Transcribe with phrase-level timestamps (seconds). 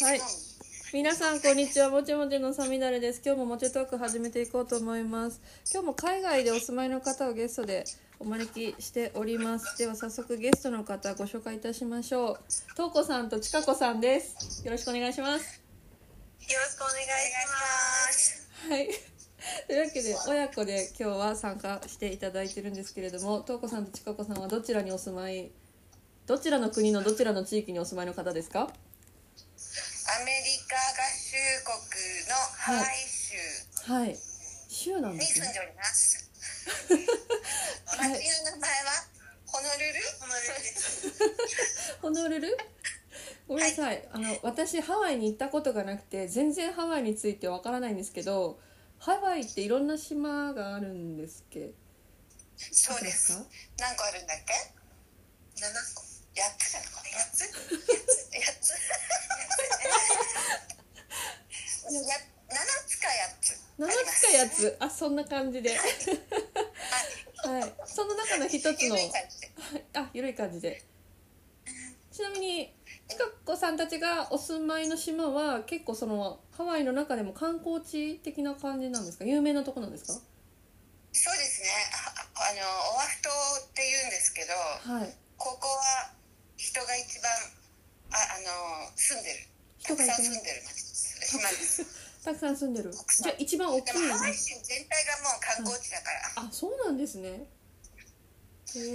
[0.00, 0.20] はい。
[0.92, 1.90] 皆さんこんにちは。
[1.90, 3.20] もちもちのさみだれです。
[3.24, 5.40] 今日ももちトーク始めていこうと思います。
[5.72, 7.84] 今日も海外でお住まいの方をゲストで
[8.20, 9.76] お招きしております。
[9.76, 12.76] では早速ゲストの方ご紹介いたしましょう。
[12.76, 14.64] とうこさんとちかこさんです。
[14.64, 15.56] よろしくお願いします。
[15.58, 17.08] よろしくお願いし
[18.06, 18.48] ます。
[18.70, 18.88] はい。
[19.66, 25.50] というわけで親子で今日は参加していただいてるんですけれどもとうこさんとちかこさんはどちらにお住まい
[26.26, 28.68] どちらの国のどちらの地域にお住まいの方ですか？
[30.08, 31.76] アメリカ合衆国
[32.28, 34.16] のハワイ州はい
[34.68, 36.30] 州なんですねに住んでおります。
[37.86, 39.04] はい町の名前は
[39.46, 40.60] ホノルルホノルル？
[40.60, 41.98] です。
[42.00, 42.58] ホノルル？
[43.48, 48.58] ごめんなさい、あの私ハワイに行ったことがなくて全然ハワイについてわからないんですけど
[48.98, 51.72] ハワイっていろんな島があるんですっけ
[52.56, 53.36] そうです。
[53.38, 53.44] か？
[53.78, 54.52] 何個あるんだっけ？
[55.60, 56.07] 七個。
[56.38, 57.18] 八つじゃなかった。
[57.18, 57.42] 八つ？
[57.42, 57.58] 八つ？
[58.30, 58.72] 八つ？
[61.94, 63.56] や七つか八つ。
[63.78, 65.80] 7つかやつあそんな感じではい
[67.86, 68.96] その中の一つの
[69.94, 70.82] あ緩い感じで
[72.10, 72.74] ちなみに
[73.08, 79.24] ちかこさんたちがお住まいの島は結構そのハワイの中でも観光地的な感じなんですか？
[79.24, 80.12] 有名なとこなんですか？
[80.12, 81.68] そうですね。
[81.94, 82.10] あ
[82.50, 82.60] あの
[82.96, 84.52] オアフ島って言うんですけど。
[84.92, 86.10] はいここは
[86.56, 87.30] 人が一番
[88.10, 88.42] ああ
[88.90, 89.46] の住んでる
[89.78, 92.92] 人が一番たくさん住んでる町です島ですたくさん住んでる。
[92.94, 97.50] じゃあ一番大きいでもハワイ州全体がもう観光地だから、あそうなんですね。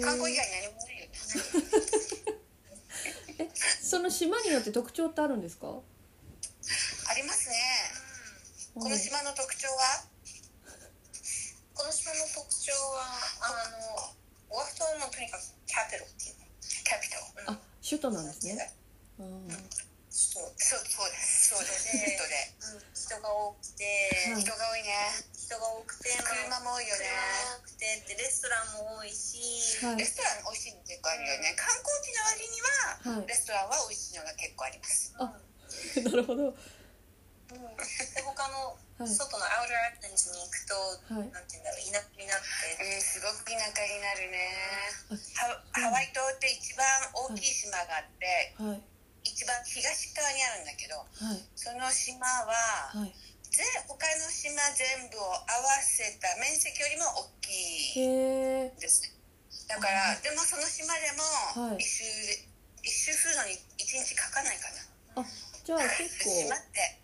[0.01, 1.11] 観光以外何もないよね。
[3.39, 3.49] え
[3.81, 5.67] その島によって特徴ってあるんですか？
[5.67, 5.73] あ
[7.15, 7.55] りますね。
[8.75, 10.05] この島の特徴は？
[11.73, 13.03] この島の特徴は
[13.41, 13.49] あ
[14.51, 17.17] のオアフ島もとにかくキャピっていうキャピタ
[17.51, 17.57] ル。
[17.57, 18.71] あ首都なんですね。
[19.19, 19.25] あー
[20.15, 21.49] そうそうです。
[21.49, 21.97] そうです。
[21.97, 22.07] 人で。
[22.07, 22.32] 人が多くて、はい
[24.39, 24.93] 人が多いね。
[25.33, 27.03] 人が多くて、車も多いよね。
[27.03, 29.97] 車も多くてでレストランも多いし、はい。
[29.97, 31.53] レストラン美味しいの結構あるよね。
[31.57, 33.27] 観光地の割にははい。
[33.27, 35.13] レストランは美味しいのが結構あります。
[35.19, 35.23] あ
[36.09, 36.43] なるほど。
[36.43, 36.55] う
[37.55, 37.75] ん。
[37.77, 39.09] で他のはい。
[39.09, 40.75] 外のアウトアップンズに行くと、
[41.17, 41.29] はい。
[41.33, 44.53] なんて言うんだろう田舎になってうんすごく田舎になるね。
[45.73, 48.81] ハワイ島って一番大きい島があってはい。
[49.25, 51.49] 一番東側にあるんだけどはい。
[51.55, 52.53] その島は
[52.93, 53.13] はい
[53.53, 59.13] ぜ他の島全部を合わせた面積よりも大きいですね。
[59.69, 61.07] だからでもその島で
[61.55, 61.77] はい。
[61.77, 62.49] も一周で
[62.81, 64.67] 一周するのに一日かかないか
[65.15, 65.21] な。
[65.21, 65.25] あ
[65.63, 66.99] じゃあ結構島って。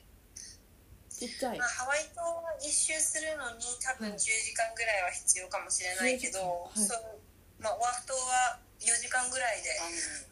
[1.14, 1.60] ちっちゃい。
[1.60, 6.88] まあ、ハワイ島は一周するのに多分10時間ぐらいは必要かもしれないけど、10時間はい。
[6.88, 7.20] そう
[7.60, 9.70] まあ、オアフ島は4時間ぐらいで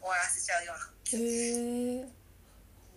[0.00, 2.08] 終わらせちゃうようなへえ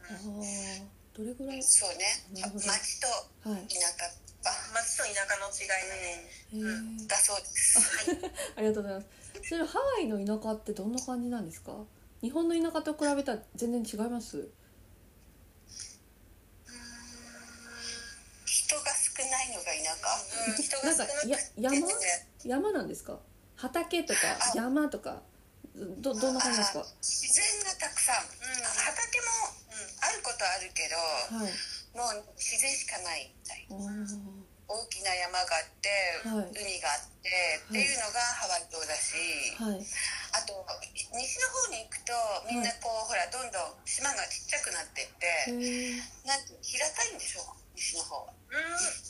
[0.07, 1.59] あーどれぐらい？
[1.59, 2.05] んそうね。
[2.33, 2.65] なるほど。
[2.67, 3.07] 町と
[3.49, 3.67] はい。
[3.67, 4.05] 田舎。
[4.43, 6.57] あ町と田舎の違いだね、へ
[7.03, 7.77] えだそうです。
[8.57, 9.07] ありがとうございます。
[9.49, 11.73] それハワイの田舎ってどんな感じなんですか？
[12.21, 14.49] 日本の田舎と比べたら全然違います？
[18.45, 20.47] 人が少ないのが田舎。
[20.47, 21.29] うん、人なんかが少なくて。
[21.29, 21.37] や
[21.71, 21.87] 山？
[21.87, 21.93] ね
[22.43, 23.19] 山なんですか？
[23.55, 24.19] 畑とか
[24.55, 25.21] 山とか
[25.75, 26.79] どどんな感じですか？
[26.79, 28.25] は自然がたくさん、
[30.41, 30.97] ことはあるけど
[31.45, 31.53] い。
[31.93, 34.49] もう自然しかないみたいあー。
[34.71, 35.91] 大きな山があって、
[36.23, 36.63] はい。
[36.63, 39.19] 海があって、っていうのがハワイ島だし、
[39.59, 39.83] はい。
[40.31, 40.55] あと
[41.11, 42.15] 西の方に行くと
[42.47, 45.27] みんなこう、ほらどんどん島がちっちゃくなってって、
[46.23, 47.43] なんて平たいんでしょ
[47.75, 48.31] 西の方は。
[48.31, 48.63] うん。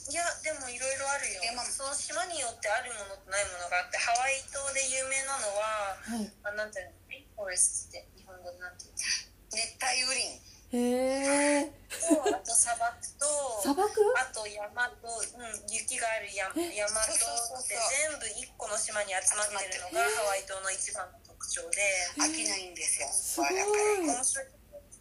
[0.09, 1.45] いやでもいろいろあるよ。
[1.45, 1.69] 山も。
[1.69, 6.25] その島によってあるものとないものがあってハワイ島で有名なのははい。
[6.41, 6.97] あなんていうの？
[7.05, 9.05] レインフォレストって日本語でなんていうの？
[9.53, 13.27] 熱帯雨林へえとあと砂漠と
[13.61, 17.75] 砂漠あと山と、うん、雪がある山山とそうそうそうそう。
[17.75, 17.75] で
[18.07, 21.83] 全部一個の島に集まってるのがハワイ島の一番の特徴で
[22.15, 24.45] 飽きないんですよ、すそこはだかごい面白い。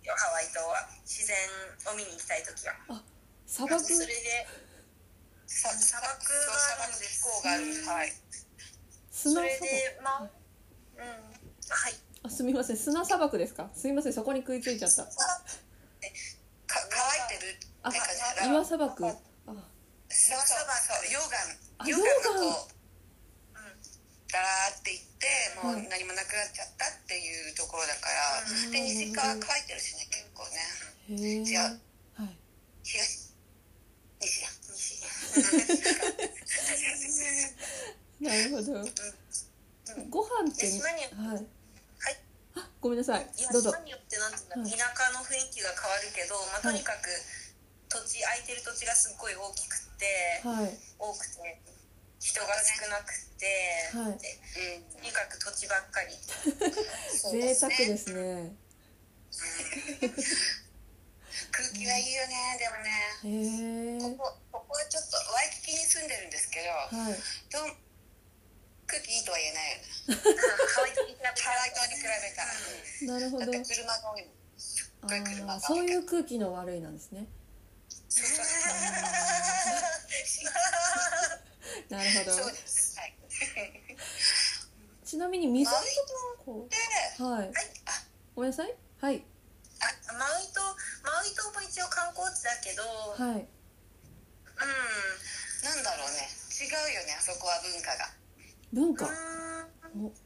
[0.03, 1.37] よハワイ島は自然
[1.87, 2.75] を見に行きたい時は。
[3.47, 3.85] 砂漠？
[3.85, 4.47] それで
[5.47, 7.23] さ砂漠があるんです。
[7.23, 7.63] 気候がある。
[7.87, 8.13] はい。
[9.13, 9.55] 砂砂漠。
[9.55, 11.07] それでまあうん
[11.71, 12.77] はいあすみません。
[12.77, 13.71] 砂砂漠ですか？
[13.75, 14.13] すみません。
[14.13, 15.05] そこに食いついちゃった。
[15.05, 15.11] か
[16.69, 16.77] 乾
[17.37, 18.03] いてるって感じだ
[18.35, 19.07] から岩砂漠。
[19.07, 19.13] あ。
[19.13, 21.23] そうそうそう溶
[21.79, 22.69] あ岩溶岩う
[24.31, 25.27] ダラーっていって
[25.63, 28.71] もう何もなくなっちゃったっていうところだから、うん。
[28.71, 30.59] で西側乾いてるしね結構ね。
[31.09, 31.59] へえ違う。
[32.15, 32.37] はい。
[32.85, 33.09] 東
[34.21, 34.49] 西だ。
[34.75, 35.01] 西。
[38.21, 38.85] なるほど。
[40.11, 40.67] ご飯って
[41.17, 41.47] はい
[42.81, 43.29] ごめんなさい。
[43.37, 43.71] いやどうぞ。
[43.73, 44.73] 島によってなんていうの、はい。
[44.73, 47.13] 田舎の雰囲気が変わるけど、まあ、はいとにかく
[47.93, 50.73] 土地空いてる土地がすっごい大きくて、はい。
[50.97, 51.61] 多くて
[52.21, 53.45] 人が少なくて、
[53.93, 54.17] はい。
[54.17, 54.33] で
[54.81, 56.17] うんとにかく土地ばっかり。
[57.31, 58.57] 贅沢ですね。
[61.53, 64.17] 空気はいいよねでもね。
[64.17, 67.13] ここここはちょっとワイキキに住んでるんですけどはい。
[67.53, 67.77] どう
[68.91, 69.87] 空気いいとは言えないよね。
[70.11, 71.15] ハワイ島に
[71.95, 72.51] 比べたら、
[73.07, 73.47] なるほど。
[73.47, 77.27] だって車が多いもんあーそういう空気の悪いなんですね。
[81.89, 82.33] なるほど。
[82.43, 82.55] はい。
[85.05, 85.87] ちなみに水マウイ
[86.45, 86.77] こで
[87.25, 87.41] うはい。
[87.41, 87.49] はい。
[87.49, 87.53] あ
[88.35, 88.75] ごめんなさい。
[89.01, 89.25] はい。
[89.81, 90.61] あマウイ島
[91.07, 92.83] マウイ島も一応観光地だけど、
[93.17, 93.33] うん。
[93.33, 93.47] はい
[95.63, 96.29] なんだろうね。
[96.61, 98.20] 違うよねあそこは文化が
[98.73, 99.07] 文化？
[99.07, 100.23] 文化って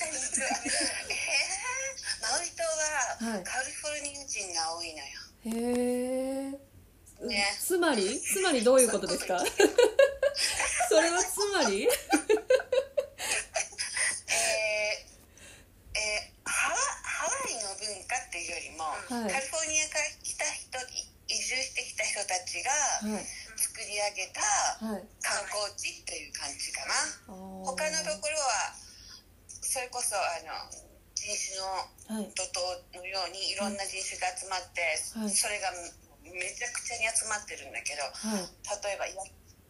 [0.00, 0.10] 何
[1.10, 3.44] えー、マウイ島ははい。
[3.44, 5.04] カリフォルニア人が多いのよ。
[5.44, 5.50] へ
[7.24, 7.56] え、ね。
[7.60, 8.20] つまり？
[8.20, 9.38] つまりどういうことですか？
[10.88, 11.86] それはつまり？
[11.86, 18.96] えーえーハワハワイの文化っていうよりも、は
[19.28, 19.32] い。
[19.32, 20.78] カリフォルニアから来た人
[21.28, 23.26] 移住してきた人たちがはい
[23.62, 24.42] 作り上げた
[24.82, 25.06] はい。
[25.22, 26.94] 観光地っていう感じかな。
[27.30, 27.64] あー。
[27.64, 28.74] 他のところは
[29.46, 30.50] それこそあの
[31.14, 34.82] 人種のはい怒涛のようにいろんな人種が集まって、
[35.14, 35.30] はい。
[35.30, 35.70] それが
[36.26, 38.50] めちゃくちゃに集まってるんだけどはい。
[38.82, 39.14] 例えばや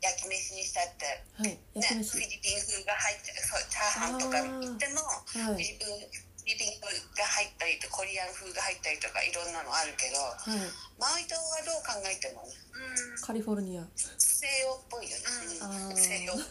[0.03, 1.07] 焼き飯にしたって、
[1.45, 2.03] ね、はい。
[2.03, 2.19] フ焼き飯。
[2.19, 4.99] ィリピン風が入ってそうチャーハンとか行っても
[5.47, 5.61] はい。
[5.61, 10.69] フィリピンリピン風が入ったりとコリアン風が入ったりとかいろんなのあるけどはい。
[11.01, 12.53] マウイ島はどう考えてもね
[13.25, 13.89] カリフォルニア。
[13.97, 16.43] 西洋っぽいよね、西洋うん。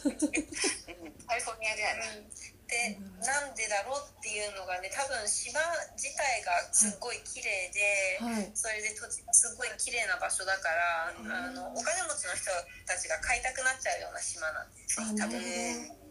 [1.27, 2.24] カリフォルニアではね、
[2.71, 5.59] でなんでだろうっていうのがね多分島
[6.00, 8.50] 自体がすっごい綺麗で、はい。
[8.56, 12.48] それで土地がすごい綺麗な場所だから、あのお金持ちの人
[12.88, 15.44] たちが買いたくなっちゃうような島なんですあね多分、な
[15.83, 16.01] るほど。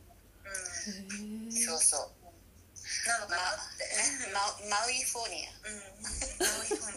[0.44, 2.19] うん、そうそう
[3.06, 3.86] なのかまなって、
[4.34, 5.50] ママウイフォーニア。
[5.68, 5.80] うん。
[6.02, 6.90] 別にカ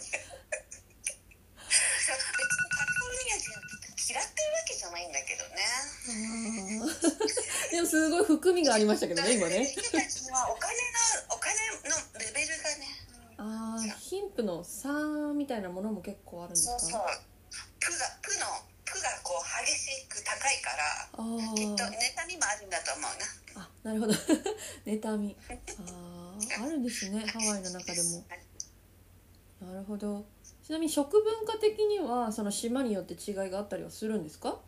[2.84, 3.50] リフォルニア人
[4.06, 5.56] 嫌ってるわけじゃないんだけどね。
[7.70, 9.64] でもすごい含みがありましたけどね今ね。
[9.64, 11.54] 人たちはお金のお金
[11.88, 12.86] のレベルがね
[13.38, 13.82] ああ。
[13.98, 14.92] 貧富の差
[15.34, 16.78] みたいなものも結構あるんですか？
[16.78, 17.00] そうそう。
[17.80, 18.73] プがプのプ
[19.04, 21.08] がこう激しく高いから
[21.54, 23.06] きっと妬みもあるんだと思う
[23.56, 23.62] な。
[23.62, 24.12] あなるほど。
[24.86, 25.36] 妬み。
[25.48, 28.24] あーあるんですねハワイの中でも。
[29.60, 30.24] なるほど。
[30.64, 34.58] ちなみに食文化的にはその島によって違いがあったりはするんですか？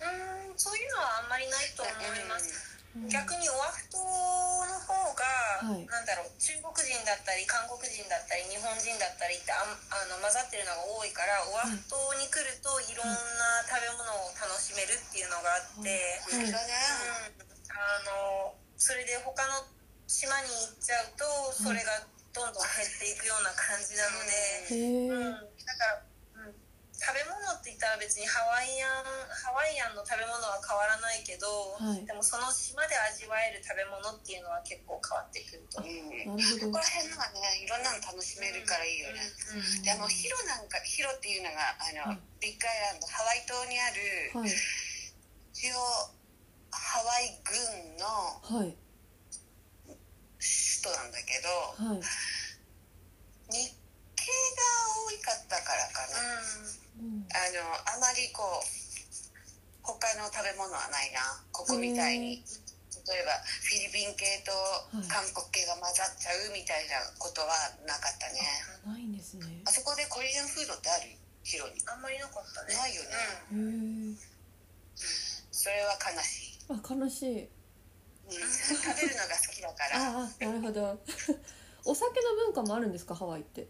[0.00, 1.94] うんそういうのはあんまりないと思い
[2.28, 3.08] ます、うん。
[3.08, 5.24] 逆にオアフ島の方が、
[5.64, 5.84] はい。
[5.88, 15.90] なんだろう中国人だったり韓国人だったり日本人だったりってあんあの混ざってるのが多いからオアフ島に来るといろんな食べ物を楽しめるっていうのがあって、
[16.30, 16.46] はい。
[16.46, 16.76] 本当だね。
[17.40, 17.74] うん。
[17.74, 19.64] あのそれで他の
[20.06, 21.24] 島に行っちゃうと
[21.56, 22.04] それが
[22.34, 25.38] どんどん減っていくような感じなので、へえうん、だ
[25.78, 26.02] から、
[27.84, 32.00] たら別にハワイアンハワイアンの食べ物は変わらないけど、はい。
[32.08, 35.84] でもその島で味わえる食べ物っていうのは結構変わってくると。
[35.84, 35.92] 思う。
[35.92, 36.80] うんなるほど。
[36.80, 42.24] ここら辺のはねいろんなの楽しめるからいいよね、うんであのヒロなんかヒロっていうのがあの、はい。
[42.40, 44.00] ビッグアイランドハワイ島にある、
[44.32, 44.48] はい。
[45.52, 46.08] 一応
[46.72, 48.08] ハワイ軍の
[48.40, 48.72] はい。
[50.40, 52.00] 首都なんだけどはい。
[53.52, 53.76] 日
[54.16, 54.64] 系が
[55.04, 57.60] 多かったからかな、うんあの
[57.96, 58.62] あまりこう
[59.82, 61.20] 他の食べ物はないな。
[61.52, 62.42] ここみたいに
[63.04, 64.52] 例えばフィリピン系と
[64.96, 65.08] はい。
[65.08, 67.48] 韓国系が混ざっちゃうみたいなことは
[67.86, 68.40] なかったね。
[68.86, 69.60] ないんですね。
[69.66, 71.10] あそこでコリアンフードってある？
[71.44, 72.72] ヒロにあんまりなかったね。
[72.74, 73.08] ないよね。
[73.52, 74.34] へえ
[75.50, 77.44] それは悲しい、あ悲しい。
[77.44, 80.00] うん、食べるのが好きだから。
[80.00, 81.00] ああなるほど。
[81.84, 83.14] お酒の文化もあるんですか？
[83.14, 83.68] ハワイって。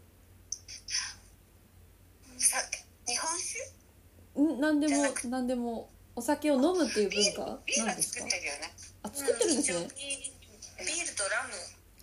[2.37, 2.57] さ
[3.07, 4.41] 日本酒？
[4.41, 4.59] ん？
[4.59, 5.89] 何でも何でも。
[6.17, 7.59] お酒を飲むっていう文化？
[7.59, 8.23] ルビールはなんですか？
[8.23, 8.71] 作ってるよね。
[9.03, 9.87] あ作ってるんですね。
[10.79, 11.51] ビールとラム、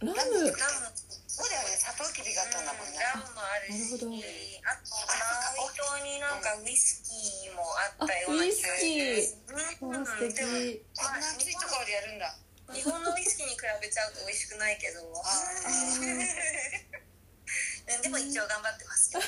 [0.04, 0.36] ラム？
[0.36, 0.52] ラム、
[1.32, 4.12] そうだよねサトウキビがあったんだもんね、ラムもあるし、なるほど。
[4.12, 9.32] あとマウイ島になんかウイスキーもああったようなウイスキー。
[9.80, 10.36] うん、素敵。
[10.36, 12.36] でもこんな暑いところでやるんだ。
[12.76, 15.00] 日本のウイスキーに比べちゃうと美味しくないけど。
[15.00, 15.24] あ
[18.00, 19.12] でも一応頑張ってます。
[19.12, 19.20] よ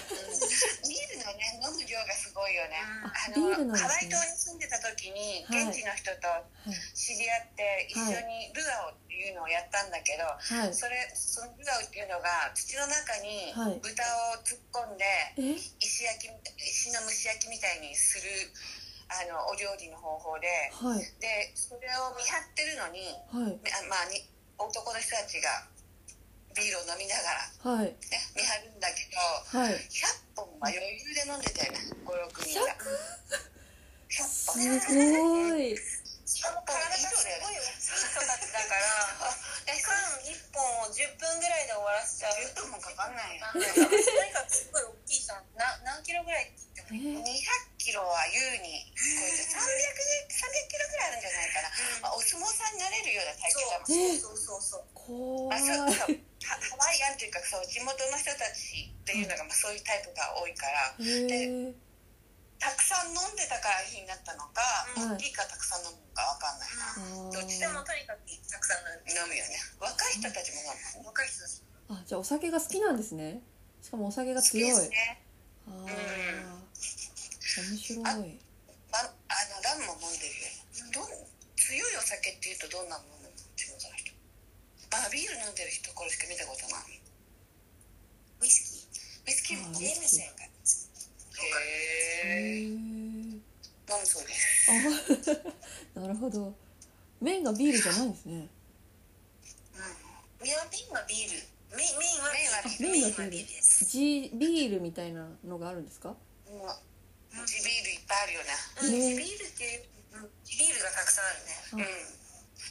[0.89, 2.81] ビールのね飲む量がすごいよね、
[3.37, 3.61] うん。
[3.61, 5.69] あのハワイ島に住んでた時にはい。
[5.69, 6.41] 現地の人とは
[6.71, 6.73] い。
[6.97, 10.75] 知り合って一緒にルアーをいういうのをやったんだけどはい。
[10.75, 13.81] それそのルアウっていうのが土の中にはい。
[13.81, 14.03] 豚
[14.35, 15.05] を突っ込んで、
[15.39, 15.57] え？
[15.57, 16.31] 石焼き
[16.61, 18.29] 石の蒸し焼きみたいにする
[19.09, 21.01] あのお料理の方法ではい。
[21.21, 23.57] でそれを見張ってるのに、はい。
[23.73, 24.25] あまあ、に
[24.59, 25.67] 男の人たちが
[26.55, 27.87] ビールを飲みながら、はい。
[27.87, 27.99] ね、
[28.35, 29.75] 見張るんだけどはい。
[29.75, 30.07] 100
[30.37, 32.75] 本は余裕で飲んでたよね56人が。
[34.09, 35.51] 100す本。
[35.51, 35.77] ごい。
[36.25, 39.35] しかも体がすごい大きい人たちだから。
[39.85, 42.33] 缶1本を10分ぐらいで終わらせちゃう。
[42.33, 43.47] 10分もかかんないよ。
[43.53, 43.65] とに
[44.33, 45.45] かくすごい大きいじゃん。
[45.57, 51.71] な何キロぐらいって言ってもえ200キロは優に超えて 300, 300キロぐらいあるんじゃないかな、
[52.03, 53.89] まあ、お相撲さんになれるような体型だもん。
[53.89, 54.85] そうそうそうそう。
[54.93, 60.97] 怖まあ、そういそうハハワイアンというかそう地元の人たちっていうのが、まあ、そういうタイプが多いから。
[61.01, 61.75] へえ
[62.65, 64.63] たくさん飲んでたから火になったのか、
[64.97, 69.61] はい大きいかたくさん飲むのかわかんないな、あどっちでもーとにかくたくさん飲飲むよね。
[69.81, 71.61] 若い人たちも飲む若い人たち。
[71.91, 73.43] あじゃあお酒が好きなんですね。
[73.83, 75.24] しかもお酒が好き強いですね
[75.69, 76.61] ああ
[77.61, 78.03] 面白い。
[78.03, 80.49] まあのラムも飲んでるよ。
[80.93, 81.09] どん
[81.57, 84.13] 強いお酒っていうとどんなもの飲むの地元の人
[84.93, 87.01] あビール飲んでる人これしか見たことない。
[88.41, 89.27] ウイスキー。
[89.27, 90.03] ウイスキーも飲むあウイスキー。
[90.03, 90.45] ムセンが
[91.35, 91.49] へ
[92.55, 93.43] え飲
[94.01, 94.71] むそうです。
[95.97, 96.55] あ なるほど。
[97.21, 98.49] 麺がビールじゃないんですね。
[100.45, 101.43] いやメインはビール。
[101.77, 106.09] メインメインはメインはメインはビールですジビールみたいなのがあるんですか？
[106.11, 106.17] も
[106.67, 108.53] う地ビールいっぱいあるよね。
[108.83, 108.93] うん。
[108.93, 109.83] ねビールっていう
[110.15, 111.51] うんビールがたくさんあるね。
[111.73, 111.83] あうん。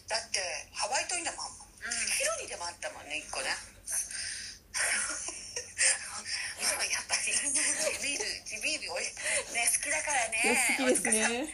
[0.07, 0.39] だって
[0.71, 1.67] ハワイ島にでもあんもん。
[1.67, 3.49] うヒロにでもあったもんね一個ね。
[6.63, 7.33] やっぱり。
[7.33, 7.51] 地
[8.01, 9.11] ビール地ビールおいね
[9.67, 10.75] 好きだからね。
[10.79, 11.53] 好きですね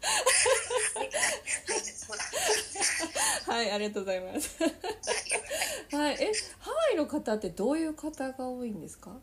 [3.46, 4.50] はいありがとうございます。
[5.96, 9.16] はいえハワイの方ってどういう方が多いんですか？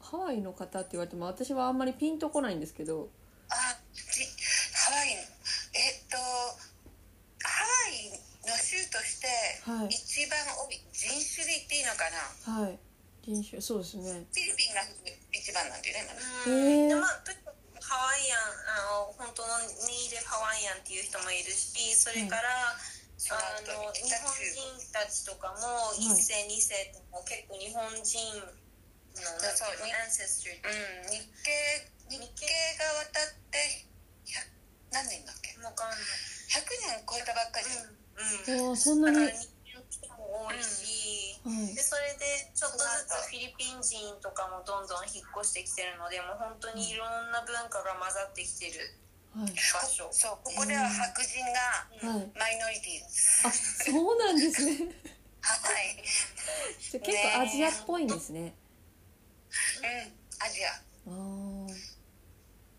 [0.00, 3.08] ハワイの方って言われても私はあんまりピンとこないんですけど。
[3.48, 4.02] あじ
[4.74, 5.22] ハワイえ
[5.92, 6.56] っとハ
[7.64, 8.10] ワイ
[8.46, 9.28] の州として
[9.62, 9.88] はい。
[9.88, 12.18] 一番多い人種で言っていいのかな？
[12.62, 12.78] はい。
[13.24, 14.02] 人種そうですね。
[14.04, 14.82] フィリピンが
[15.32, 16.86] 一番なんだよね今ねへー。
[16.86, 17.45] んでまあとにかく
[17.86, 19.70] ハワイアンあの本当のネ
[20.06, 22.76] イティブハワイアンっていう人もいるしそれから、あ
[23.62, 28.02] の日本人たちとかもい一世二世とも結構日本人
[29.16, 30.68] のなんそうアンセストリーう
[31.08, 31.14] ん。
[31.14, 32.46] 日系日系
[32.78, 33.86] が渡って
[34.26, 34.50] 100
[34.92, 35.56] 何年だっけ？
[35.62, 35.98] わかんない。
[36.50, 37.66] 100年超えたばっかり、
[38.60, 38.68] うん。
[38.70, 39.30] ああそんなに
[40.44, 41.74] 多いし、い。
[41.74, 48.98] でそれでちょっとずつフィリピン人とかもどんどん引っ越してきてるのでもう本当にいろんな文化が混ざってきてる
[49.34, 49.52] はい。
[49.52, 50.08] 場所。
[50.10, 51.40] そうここでは白人
[52.04, 52.30] がはい。
[52.36, 54.92] マイノリティです、あそうなんですね。
[55.40, 56.02] はい。
[56.90, 58.54] じゃあ結構アジアっぽいんですね。
[59.80, 60.44] うん。
[60.44, 60.70] アジア。
[60.70, 60.72] あ
[61.08, 61.66] あ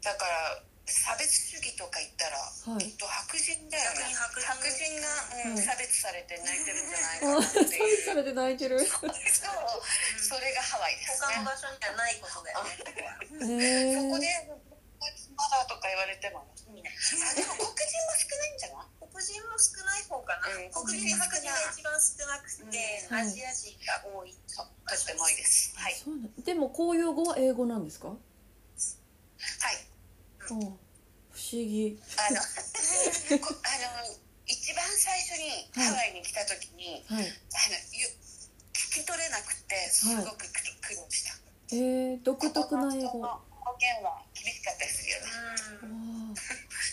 [0.03, 2.85] だから差別主義とか言ったらはい。
[2.85, 4.07] きっと白人だよね。
[4.15, 5.07] 白白人人が、
[5.45, 5.65] うんはい。
[5.65, 7.67] 差別されて泣いてるんじゃないかあなって差いう。
[7.91, 8.79] 別されて泣いてる。
[8.79, 9.11] そう。
[10.23, 11.27] それがハワイですね。
[11.27, 13.95] 他の場所にはないことだよね。
[13.95, 14.47] そこで
[15.35, 16.39] まだとか言われても。
[16.39, 18.87] あでも黒人も少ないんじゃない？
[19.11, 20.47] 黒人も少ない方かな。
[20.55, 20.71] うん。
[20.71, 23.17] 黒人白人が一番少なくて、うん。
[23.17, 24.35] アジア人が多い。
[24.55, 25.73] とっても多いです。
[25.75, 25.95] はい。
[26.43, 28.07] でも公用語は英語なんですか？
[28.09, 28.17] はい。
[29.75, 29.86] あ
[30.47, 31.99] 不思議。
[32.15, 34.15] あのこあの
[34.47, 37.27] 一番最初にハワイに来た時に、はい。
[37.27, 38.07] あのゆ
[38.71, 41.35] 聞き取れなくてすごく苦労した、
[41.75, 43.11] えー、独特な英語。
[43.11, 45.27] ここの方言は厳しかったりするよね。
[45.83, 46.31] うん。
[46.31, 46.35] あ。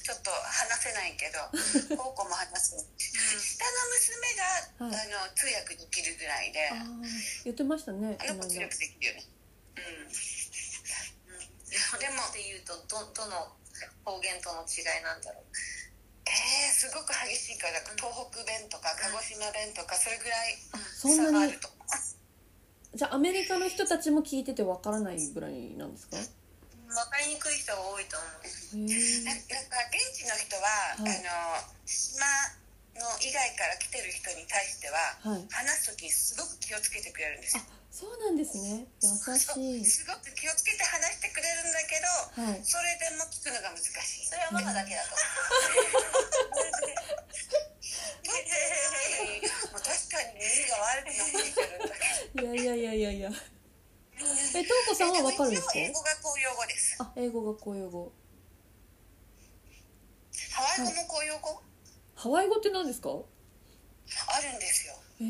[0.04, 1.38] ちょっと話せないけど
[1.96, 5.08] 高校も話せない下の娘が、はい。
[5.14, 6.70] あの通訳できるぐらいで。
[7.44, 9.33] 言ってましたねあの子通訳できるよねうん
[11.98, 13.52] でもっていうとどどの
[14.04, 15.44] 方言との違いなんだろう。
[16.26, 20.56] えー、すごく激しいから東北弁とか鹿児島弁とかそれぐらい
[20.96, 22.96] 差があると思う。
[22.96, 26.16] じゃあアメリカの人たちも聞いててわからないぐらいなんですか？
[26.16, 26.20] へ
[26.94, 28.88] わかりにくい人が多いと思う。
[28.88, 31.18] えななんか現地の人は、はい。
[31.20, 32.24] あの島
[32.94, 34.96] の以外から来てる人に対しては
[35.28, 35.44] はい。
[35.50, 37.62] 話す時すごく気をつけてくれるんですよ。
[37.68, 38.88] あそうなんですね。
[39.02, 39.08] 優
[39.38, 39.84] しい。
[39.86, 41.94] すごく気をつけて話してくれるんだけ
[42.42, 42.64] どはい。
[42.64, 43.86] それでも聞くのが難し
[44.22, 44.26] い。
[44.26, 45.14] それはママだけだと。
[45.14, 45.22] 思
[49.70, 52.54] もう確かに耳が悪くなってきてるんだけど。
[52.54, 53.30] いやいやいやいやいや
[54.56, 55.72] えトウコさんはわかるんですか？
[55.78, 56.96] 英語が公用語です。
[56.98, 58.12] あ英語が公用語。
[60.50, 61.48] ハワイ語も公用語？
[61.54, 61.60] ハ
[62.16, 63.10] ハワイ語って何ですか？
[63.10, 64.94] あるんですよ。
[65.20, 65.24] へ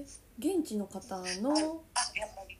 [0.00, 0.04] え
[0.38, 2.54] 現地の方のあやっぱり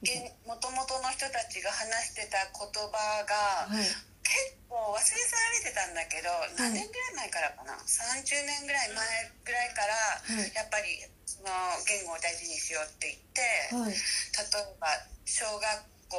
[0.47, 3.87] もともとの人たちが話してた言葉がはい。
[4.29, 4.37] 結
[4.69, 6.29] 構忘れ去られてたんだけど
[6.61, 9.01] 何年ぐらい前からかな？30年ぐらい前
[9.41, 10.53] ぐらいからはい。
[10.53, 11.49] やっぱりその
[11.89, 13.41] 言語を大事にしようって言って
[13.73, 13.97] はい。
[13.97, 14.87] 例えば
[15.25, 15.65] 小学
[16.13, 16.19] 校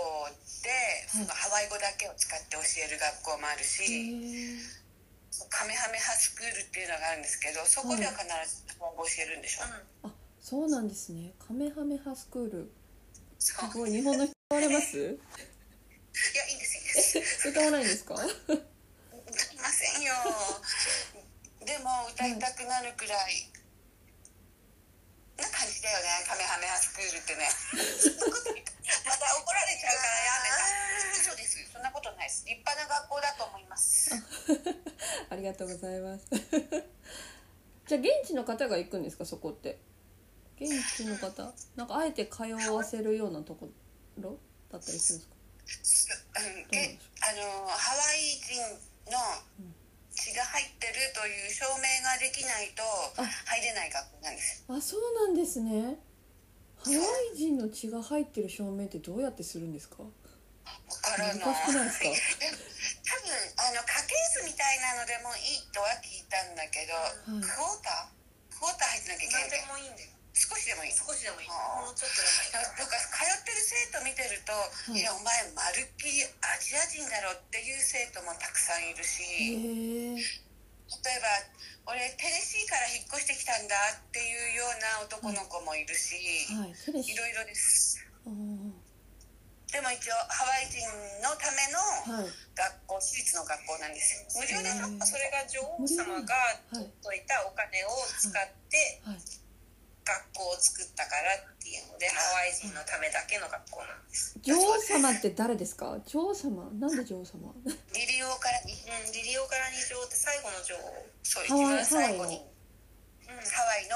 [0.65, 0.73] で
[1.11, 8.81] そのハワイ語だけを使って教える学校もあるへしえカメハメハスクールっていうのがあるんですけどそこでは必ず教
[9.21, 10.08] えるんでしょ？
[10.08, 10.08] うん。
[10.08, 10.08] あ
[10.41, 11.33] そうなんですね。
[11.37, 12.71] カメハメハスクール。
[13.37, 14.97] すごい日本の人使われます？
[14.97, 15.15] いやいい
[16.57, 17.49] ですいいです。
[17.49, 18.15] 歌わないんですか？
[18.15, 18.27] 歌い
[19.57, 20.13] ませんよ。
[21.65, 23.45] でも歌いたくなるくらい。
[25.37, 27.47] な感じだよねカメハメハスクールってね。
[29.05, 31.71] また怒られちゃうからやめな嘘です。
[31.71, 32.43] そんなことないです。
[32.47, 34.11] 立派な学校だと思います。
[35.29, 36.25] ありがとうございます。
[37.87, 39.79] じゃあ現地の方が行くんですかそこって？
[40.59, 43.69] 現地の方なんかあえて通わせるようなとこ
[44.19, 44.37] ろ
[44.71, 45.25] だったりするんで
[45.85, 46.15] すか？
[46.41, 48.59] うんけあのハワイ人
[49.11, 49.17] の
[50.11, 52.83] 血が入ってるという証明ができないと
[53.21, 54.63] あ入れない学校なんです。
[54.67, 55.97] あそうなんですね。
[56.83, 56.95] ハワ
[57.33, 60.03] イ人の血が入ってる証明ってどうやってするんですか？
[60.03, 60.09] わ
[61.01, 61.39] からない。
[61.39, 62.03] 難しくないですか？
[62.03, 62.11] で
[63.09, 66.93] 多分あの家系図みたいなのでもいいとは聞いたんだけど、
[67.39, 67.41] い。
[67.41, 68.59] クォーター？
[68.59, 70.91] クォーター入ってなきゃいけない何でもいいんだよ少しでもいい。
[70.91, 71.47] の少しでもいい。
[71.49, 71.53] あ。
[71.53, 72.53] ーほんのちょっとでもいい。
[72.53, 74.53] だだから通ってる生徒見てると、
[74.93, 74.99] い。
[74.99, 79.21] い、やお前まるっきりアジア人だろっていう生徒もたくさんいるへし
[80.17, 80.49] え。
[80.89, 81.21] 例え
[81.85, 86.17] ば俺テネシーから引っ越してきたんだっていうような男の子もいるし、
[86.53, 87.97] はいテレシいろいろです。
[89.69, 90.81] でも一応ハワイ人
[91.21, 91.77] のための
[92.17, 92.29] はい。
[92.57, 94.17] 学校私立の学校なんです。
[94.17, 94.69] よ無料で
[95.05, 96.35] それが女王様が
[96.73, 98.33] 取っといたお金を使っ
[98.67, 99.17] てはい
[100.09, 104.33] 学校を作ったからっていうのでハワイ人のためだけの学校なんです。
[104.41, 106.01] 女王様って誰ですか？
[106.09, 106.65] 女王様？
[106.81, 107.53] なんで女王様？
[107.93, 112.41] リリオからにうんリリオから二女王って最後の女王そう一番最後に。
[113.29, 113.95] ハうんハワイの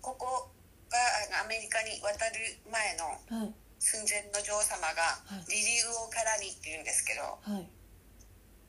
[0.00, 0.46] ここ
[0.86, 0.98] が
[1.34, 2.38] あのアメリカに渡る
[2.70, 3.54] 前のはい。
[3.82, 5.50] 寸前の女王様がはい。
[5.50, 7.66] リリウオカラニっていうんですけどはい。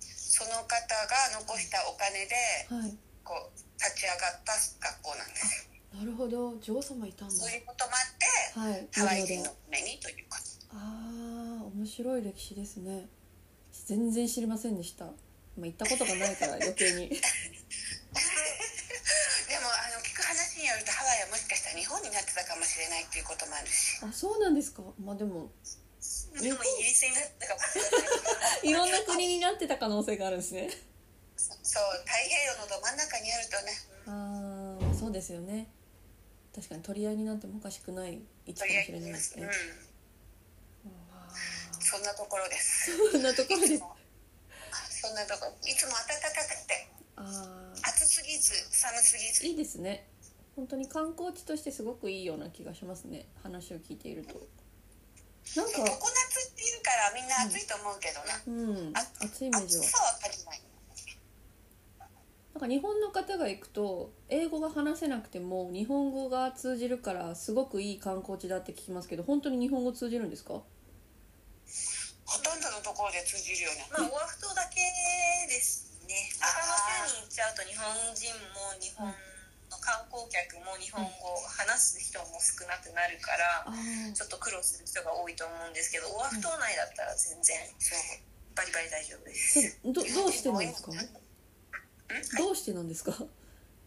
[0.02, 2.34] その方が残したお金で
[2.74, 2.98] はい。
[3.24, 6.58] こう立ち上がった学校なんですよなるほど。
[6.60, 7.34] 女王様いたんだ。
[7.36, 8.26] そういうこともあって
[8.60, 8.88] はい。
[8.94, 10.44] ハワイ人のためにということ。
[10.76, 10.80] あ
[11.62, 13.08] あ面白い歴史ですね。
[13.86, 15.12] 全然知りませんでした、ま
[15.64, 17.10] あ、行ったことがないから 余計に。
[17.10, 17.16] で
[19.60, 24.00] もあの聞く話によるとハワイはもしかしたら日本になってたかもしれないっていうこともあるし。
[24.02, 24.82] あそうなんですか。
[25.00, 25.52] まあでも
[26.42, 27.62] でもイギリスになったかも
[28.64, 28.74] い。
[28.74, 30.70] ろんな国になってた可能性があるんですね。
[31.38, 33.80] そう太平洋のど真ん中にあるとね。
[34.08, 35.68] ああそうですよね
[36.56, 39.50] 確かに取り合いになってもおかしくない位置かもしれないですね。
[40.86, 40.92] うん。
[41.18, 41.34] あ
[41.80, 42.92] そんなところです。
[42.92, 43.84] ーそんなところです。
[45.02, 45.52] そんなところ。
[45.68, 46.88] いつも暖かくて。
[47.16, 49.44] あ暑すぎず寒すぎず。
[49.44, 50.08] ーいいですね。
[50.56, 53.26] 本当に観光地としてすごくいいような気がしますね。
[53.42, 54.36] 話を聞いていると。
[55.56, 58.94] なんか常夏っていうからみんな暑いと思うけどな、うん。
[58.96, 59.84] あ暑いイメージは。
[59.84, 60.62] 暑さは感じない
[62.54, 70.54] なんか日本の方が行くと英語が話せなくても日本語が通じるからすごくいい観光地だって聞きますけど本当に日本語通じるんですか？
[70.54, 74.78] ほとんどのところで通じるよねまあオアフ島だけ
[75.50, 76.14] ですね。
[76.38, 83.34] 他の州に行っちゃうと日本人も日本の観光客も日本語を話す人も少なくなるか
[83.66, 83.66] ら
[84.14, 85.74] ちょっと苦労する人が多いと思うん。
[85.74, 87.58] ですけどオアフ島内だったら全然
[88.54, 90.94] バリバリ大丈夫でそすれどどうしてなんですか？
[92.38, 93.14] どうしてなんですか？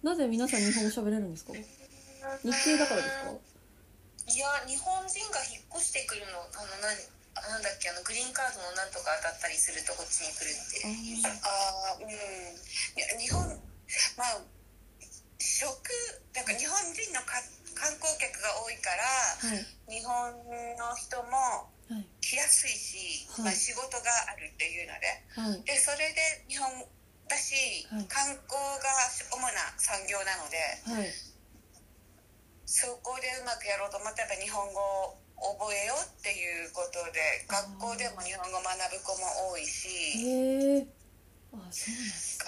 [0.03, 1.53] なぜ皆さん日本語喋れるんですか？
[1.55, 1.63] 日
[2.65, 3.31] 系だからですか？
[4.27, 6.95] いや日本人が引っ越してくるのあの何？
[7.37, 7.91] あなんだっけ？
[7.91, 10.83] あのグリーンカードのなんとか当たったりするとこっちに来るって
[11.47, 11.47] あ
[11.95, 12.11] あうん。
[12.11, 12.15] い
[12.99, 13.45] や日本
[14.17, 14.41] まあ
[15.39, 15.71] 食
[16.35, 17.39] だから日本人のか
[17.77, 19.05] 観光客が多いから
[19.53, 19.63] はい。
[19.87, 20.33] 日本
[20.81, 22.03] の人もはい。
[22.19, 23.45] 来やすいし、はい。
[23.45, 25.07] まあ、仕事があるっていうので。
[25.39, 25.63] はい。
[25.63, 26.67] でそれで日本
[27.29, 28.05] だし、はい。
[28.07, 28.87] 観光が
[29.31, 31.11] 主な産業なのではい。
[32.67, 39.87] そこでうまくやろうと思ったら日本語を覚えようっていうことで学校でも日本語学ぶ子も多いし
[40.19, 40.87] へえ
[41.55, 42.39] あそうなんです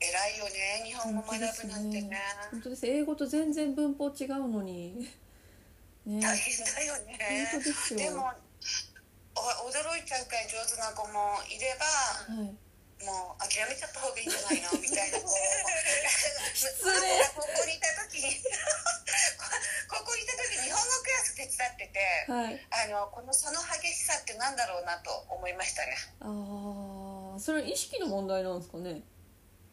[0.00, 2.16] 偉いよね日本語学ぶなんてね。
[2.50, 2.86] 本当です。
[2.86, 5.08] 英語と全然文法違うのに。
[6.04, 6.20] ね。
[6.20, 7.48] 大変だよね。
[7.52, 7.98] 本当ですよ。
[7.98, 8.32] でも
[9.36, 11.84] お驚いちゃうくらい上手な子もいれば
[12.34, 12.65] はい
[13.04, 14.72] もう諦めちゃった方がいいんじゃないの？
[14.80, 15.30] みたいなこう
[16.56, 17.24] 失礼。
[17.36, 18.40] ここにいた時に
[19.88, 22.66] ここにいた時日本語クラス手伝っててはい。
[22.70, 25.96] あのこの差の激しさってなんだろうなと思いましたね。
[26.20, 29.02] ああそれ意識の問題なんですかね？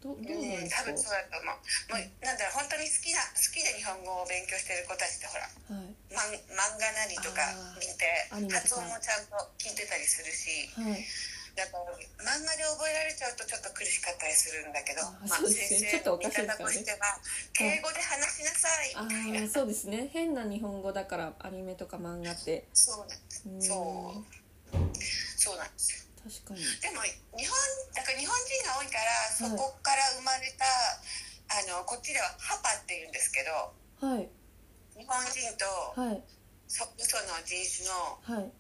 [0.03, 0.83] どどうなんうん、ですか？
[0.83, 1.55] 多分そうだと思う。
[1.55, 1.61] も
[1.95, 5.95] うなんだろう本当に好きな好きで日本語を勉強してる子たちってほらはい。
[6.11, 11.07] 漫漫画なりとか見て発音もちゃんと聞いてたりするしはい
[11.55, 11.85] だから
[12.25, 15.89] 漫画で覚えられちゃうとちょっと苦しかったりするんだけどあまあそうですね。
[15.89, 16.57] 先ちょっとおかしいですからね。
[16.57, 16.97] 方としては
[17.53, 19.45] 敬語で話しなさいあみたいな。
[19.45, 20.09] あそうですね。
[20.11, 22.65] 変な日本語だからアニメとか漫画って。
[22.73, 23.43] そうなんです。
[23.45, 23.61] うん。
[23.61, 23.75] そ
[24.17, 24.81] う。
[25.37, 25.93] そうなんです。
[25.93, 26.65] よ確かに。
[26.81, 27.05] でも
[27.37, 27.53] 日本
[27.93, 30.65] だから日本人が多いからそこから生まれた、
[31.53, 33.51] あのこっちではハパって言うんですけど
[34.07, 34.29] はい。
[34.97, 36.23] 日本人とはい。
[36.65, 38.51] そ嘘の人種のはい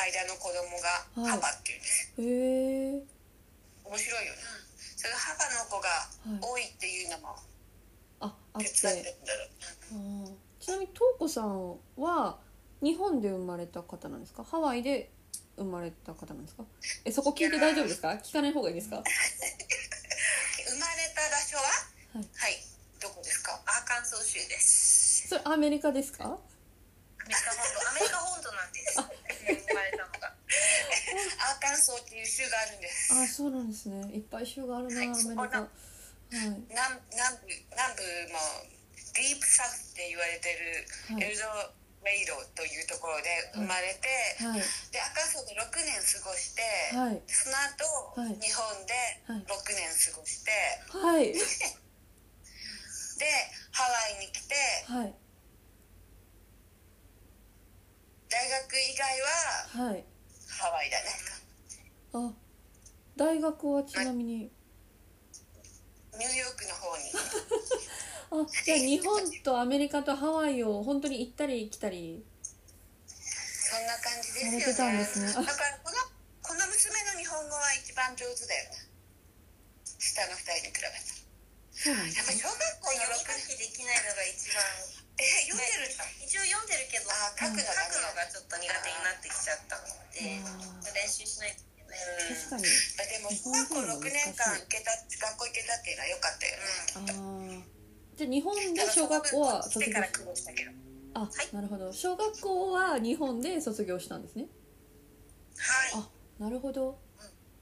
[0.00, 1.30] 間の子供がはい。
[1.32, 2.28] ハパって言うんですよへ
[2.96, 3.02] え
[3.84, 4.38] 面白いよね。
[4.96, 5.88] それハパの子が
[6.46, 7.36] 多いっていうのも
[8.20, 9.44] ああっ手伝ってんだろ
[10.28, 10.36] う。
[10.60, 12.38] ちなみにとうこさんは
[12.82, 14.44] 日本で生まれた方なんですか？
[14.44, 15.10] ハワイで
[15.56, 16.64] 生まれた方なんですか？
[17.04, 18.10] えそこ聞いて大丈夫ですか？
[18.22, 19.02] 聞かない方がいいですか？
[19.04, 21.62] 生まれた場所は？
[22.14, 22.28] はい。
[22.36, 22.62] はい、
[23.00, 23.60] どこですか？
[23.66, 25.28] アーカンソー州です。
[25.28, 26.24] それアメリカですか？
[26.24, 26.36] アメ
[27.28, 27.90] リカ本土。
[27.90, 28.96] アメリカ本土なんです
[29.46, 30.28] 生まれたのが。
[30.28, 33.12] アーカンソーっていう州があるんです。
[33.12, 34.00] あそうなんですね。
[34.12, 35.60] いっぱい州があるな、はいアメリカ。
[35.60, 35.68] はい。
[36.30, 38.38] 南南部南部も
[39.14, 41.24] ディープサウスって言われてるはい。
[41.24, 41.44] エルド
[42.00, 44.08] レイドというところで生まれて、
[44.40, 44.64] はい。
[44.92, 46.62] でアーカンソーで6年過ごして、
[46.96, 47.20] はい。
[47.28, 48.40] その後、はい。
[48.40, 48.94] 日本で
[49.28, 49.44] はい。
[49.44, 50.50] 6年過ごして
[50.96, 51.32] はい。
[53.20, 53.26] で
[53.72, 54.54] ハワイに来て
[54.88, 55.12] はい
[58.30, 59.20] 大学以外
[59.82, 60.04] ははい。
[60.48, 61.10] ハワイだね。
[62.14, 62.32] あ
[63.16, 64.34] 大学はちなみに？
[64.38, 67.10] ニューヨークの方に。
[68.46, 72.24] あじゃあ日本とアメリカとハワイを本当に行ったり来たり
[73.06, 74.74] そんな感じですよね。
[74.74, 75.26] たんですね。
[75.36, 75.96] あだからこの
[76.42, 78.86] この娘の日本語は一番上手だよね。
[79.98, 80.92] 下の2人に比べたら。
[81.72, 82.18] そうなんですね。
[82.18, 84.99] やっぱ小学校の読み6書きできないのが一番え
[85.50, 89.82] 読んでるん一応読んでるけどあ書くの書がくのがちょっと苦手になってきちゃったの
[90.14, 91.98] であ練習しないといけない。
[91.98, 92.38] うん。
[92.38, 92.70] 確かに。
[92.70, 96.54] でも小学校6年間行けた学校行けたっていうのは良かったよ
[97.58, 97.66] ね、
[98.16, 99.92] じゃあ日本で小学校は卒業
[100.34, 100.70] したけど
[101.14, 101.92] あ、なるほど。
[101.92, 104.46] 小学校は日本で卒業したんですね。
[105.58, 106.02] はい。
[106.02, 106.08] あ
[106.38, 106.98] なるほど。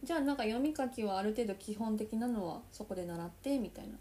[0.02, 3.94] じゃあなんか読み書きはある程度基本的なのはそこで習ってみたいな。
[3.94, 3.98] は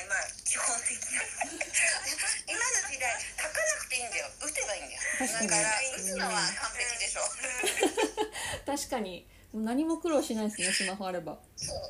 [0.00, 0.08] い。
[0.08, 1.03] まあ基本的
[5.18, 5.50] 確かに。
[5.50, 6.40] 打つのは完
[6.76, 7.20] 璧でしょ、
[8.66, 9.26] 確かに。
[9.52, 11.38] 何も苦労しないですねスマホあれば。
[11.56, 11.76] そう。
[11.76, 11.86] だっ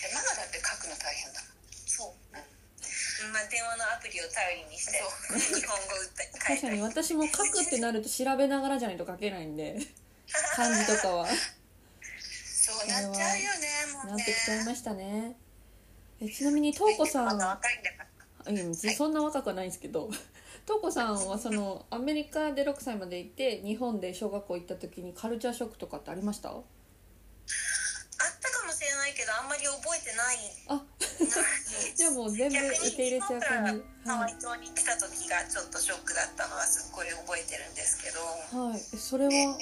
[0.00, 1.40] てママだって書くの大変だ。
[1.86, 3.32] そう。
[3.32, 6.82] まあ電話のアプリを頼りにしてそ日本語打ったり書確かいたりに。
[6.82, 9.78] 私も書くってなると調べながらじゃないと書けないんで。
[10.54, 11.26] 漢字とかは。
[11.26, 14.10] そうなっちゃうよねもうね。
[14.12, 15.34] なってきちゃいましたね。
[16.20, 20.08] えちなみにとうこさんは若いそんな若くはないんですけど
[20.64, 26.50] とうこさんはそのアメリカで6歳までいて日本で小学校行った時にカルチャーショックとかってありました？
[26.50, 26.58] あっ
[28.40, 30.36] たかもしれないけどあんまり覚えてない。
[30.68, 30.82] あ
[31.96, 34.32] じゃあもう全部受け入れちゃう感じ日本からハはい。
[34.32, 38.22] ワイ島に来た時がちょっとショックだったのはすっごい覚えてるんですけど。
[38.70, 38.78] はい。
[38.78, 39.58] えそれはね。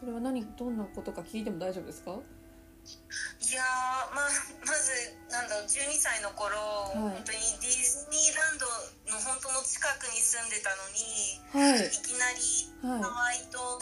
[0.00, 2.10] それは何どんなことか聞いても大丈夫ですか？
[2.10, 4.30] いやーまあ
[4.66, 4.90] まず
[5.30, 6.56] なんだろう12歳の頃、
[6.96, 6.98] い。
[6.98, 8.66] 本当にディズニーランド
[9.10, 11.86] の本当の近くに住んでたのにはい。
[11.86, 12.40] いきなり
[12.82, 13.02] はい。
[13.02, 13.78] ハワイ島の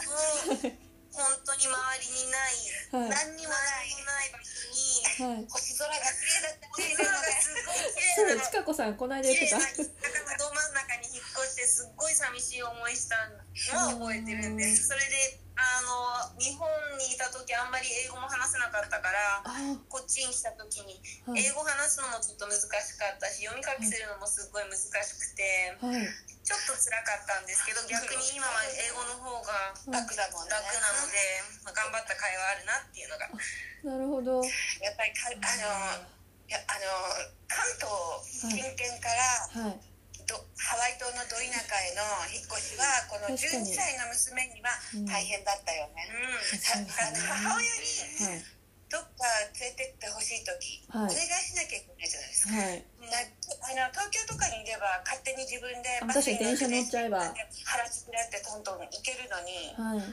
[1.09, 3.09] 本当に周りにないはい。
[3.09, 5.45] 何にもない場所にはい。
[5.49, 5.95] 星空が
[6.75, 9.57] 綺麗だったすごい綺麗なちかこさんこの間言ってた。
[9.57, 13.15] 綺麗な田舎のど真ん中に引っ越してすっごい寂しい思いした
[13.89, 14.87] のを覚えてるんです。
[14.91, 16.63] それであの日本
[16.95, 19.75] にいた時あんまり英語も話せなかったからあ。
[19.91, 20.95] こっちに来た時に
[21.27, 21.43] はい。
[21.43, 26.07] 英語話すのもちょっと難しかったし読み書きするのもすっごい難しくてはい。
[26.47, 30.55] ちょっと辛かったんですけど逆に今は英語の方が楽だもんね。
[30.55, 31.19] 楽なので、
[31.61, 33.29] まあ頑張った会話あるなっていうのが。
[33.85, 34.41] なるほど。
[34.81, 36.09] やっぱりかあのい。
[36.49, 36.89] やあの
[37.45, 39.77] 関東近県からはい。
[39.77, 39.88] ど
[40.35, 43.71] ハワイ島のど田舎への引っ越しはこの確かに。
[43.71, 44.69] 12歳の娘には
[45.07, 46.05] 大変だったよね、
[46.69, 48.45] 母親にはい。
[48.89, 49.25] どっか
[49.61, 51.13] 連れてってほしい時、はい。
[51.13, 52.85] お願いしなきゃいけないじゃないですか、はい。
[53.05, 57.21] なあの東京とかにいれば勝手に自分であ確かに電車乗っちゃえば。
[57.21, 57.33] 原
[57.89, 60.05] 宿だってトントン行けるのにはい。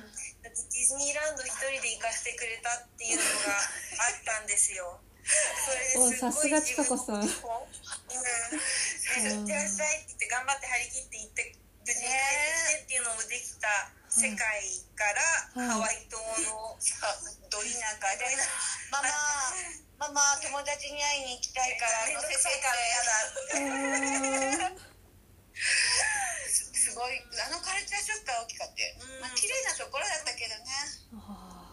[0.44, 5.00] ディズニーランド一人で行かせてくれたっていうのがあったんですよ。
[5.26, 7.22] それですごいおさすがちかこさん。
[7.26, 7.74] 自分もうん
[10.36, 12.20] 「頑張って張り切って行って無事に帰って
[12.76, 14.44] きてっていうのもできた世界
[14.92, 15.24] から、
[15.56, 16.84] はいハワイ島のど
[17.64, 17.72] 田舎
[18.20, 18.28] で
[18.92, 23.16] ママママ友達に会いに行きたいから乗せてから嫌だ。
[24.68, 24.76] っ て
[26.76, 29.20] すごいあのカルチャーショックは大きかったよ、うん。
[29.20, 30.60] まあ綺麗なところだったけどね、
[31.16, 31.72] あ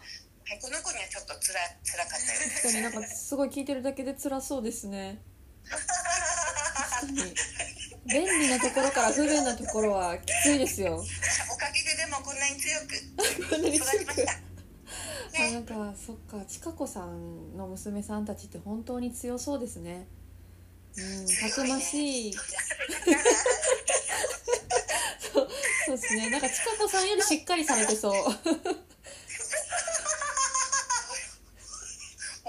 [0.56, 5.20] い、この子にはちょっとつら辛かったよー確かになんかすごい聞いてるだけで辛そうですね。
[5.68, 5.92] 確か
[7.12, 7.34] に
[8.06, 10.94] 便利なところから不便なところはきついですよ。
[10.94, 10.98] お
[11.56, 12.88] かげででもこんなに強く。
[13.50, 14.04] こんなに育強く。
[14.04, 14.40] ちました。
[15.36, 20.06] あなんかそっかちかこさんの娘さんたちって本当に強そうですね。
[20.96, 22.34] うんたくましい。
[25.32, 25.48] そう
[25.86, 26.30] そうですね。
[26.30, 28.20] なんかちかこさんよりしっかりされてそうも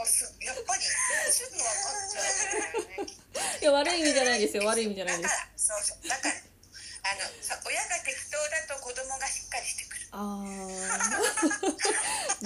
[0.04, 1.74] うすやっぱりすぐ分かっ
[2.12, 2.24] ちゃう
[2.84, 3.14] んだよね
[3.66, 4.66] いや悪い意味じゃないですよ。
[4.66, 6.40] 悪い意味じゃないだかですらそうそうだからあ
[7.18, 10.06] のさ親が適当だと子供がしっかりしてくる。
[10.12, 10.48] ああ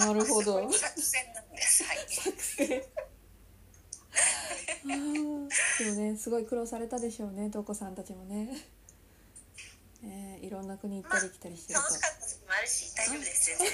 [0.00, 0.64] なるほど。
[0.72, 1.84] 作戦なんです。
[1.84, 1.98] はい。
[1.98, 5.48] あー。
[5.84, 8.48] でもねすごい苦労されたでしょうねとこさんたちもね。
[10.00, 11.84] ねいろんな国行ったり来たりしてると。
[11.84, 13.70] 楽しかった時もあるし大丈夫ですよね。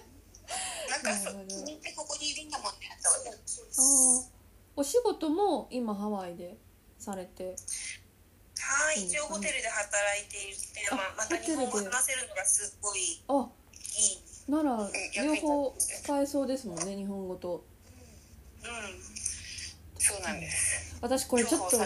[0.88, 1.56] なんかそなるほど。
[1.56, 2.88] う君ってここにいるんだもんね
[4.76, 6.56] お仕事も今ハワイで
[6.98, 7.56] されて。
[8.56, 13.48] はい一応ホテルで働いていて、あまあ、また日本語話せるのがすっごいあ
[13.98, 14.90] いいなら
[15.22, 17.64] 両方使えそうですもんね日本語と。
[18.62, 18.70] うん
[19.98, 20.96] そうなんです。
[21.02, 21.76] 私これちょっと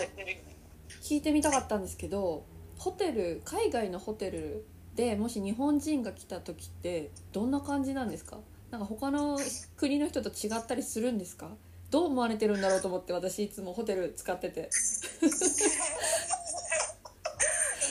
[1.02, 2.44] 聞いてみたかったんですけど
[2.76, 8.38] ホテル海外のホテルでもし日本人が来た時ってどんな感じなんですか？
[8.70, 9.40] なんか他の
[9.76, 11.50] 国の人と違ったりするんですか？
[11.90, 14.60] どう思われてるんだろうと思って私いつもホテル使ってて。
[14.60, 14.64] い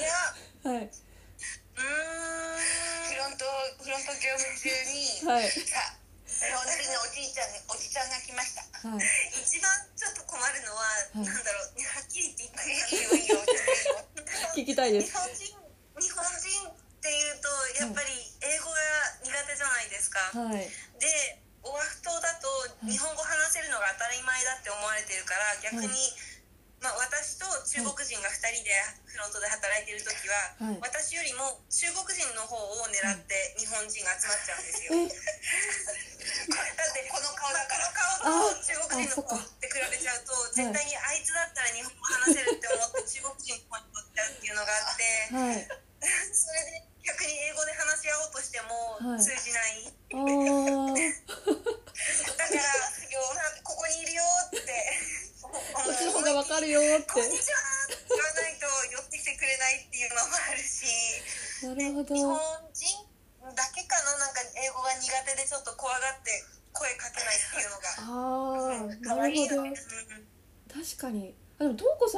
[0.02, 0.86] やはい。
[0.86, 0.94] うーん
[3.08, 3.46] フロント
[3.82, 5.50] フロント業務中に、はい。
[5.50, 8.62] さ日本人のおじいちゃんおじちゃんが来ました。
[8.86, 9.02] はい。
[9.42, 10.86] 一番ちょっと困るのは、
[11.18, 11.26] はい。
[11.26, 13.42] なんだろうはっきり言っていいよいいよ
[14.54, 15.10] 聞きたいです。
[15.10, 15.58] 日本人
[15.98, 17.50] 日本人っていうと
[17.82, 18.14] やっぱり
[18.46, 18.78] 英語が
[19.26, 20.70] 苦手じゃないですか、はい。
[21.02, 22.47] でオアフ島だと
[22.88, 26.27] い日本語話せるのが当たり前だって思われてるから逆に、はい
[26.82, 28.69] まあ、私と中国人が2人で
[29.10, 30.93] フロントで働いてる時は、はい。
[30.93, 35.10] 私よりも中国人の方を狙って日本人が集まっちゃうんですよ、え？
[36.53, 43.58] だってこの顔だからこの顔と中国人の方って比べちゃうと絶対にあいつだったら日本語話せるって思って中国人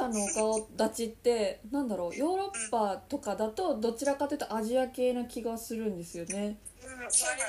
[0.00, 6.56] さんのお顔立ちってなんだろうヨーロッパとかだとどちらかというとアジア系な気がするんですよね。
[6.82, 7.42] うん、言われちゃうけど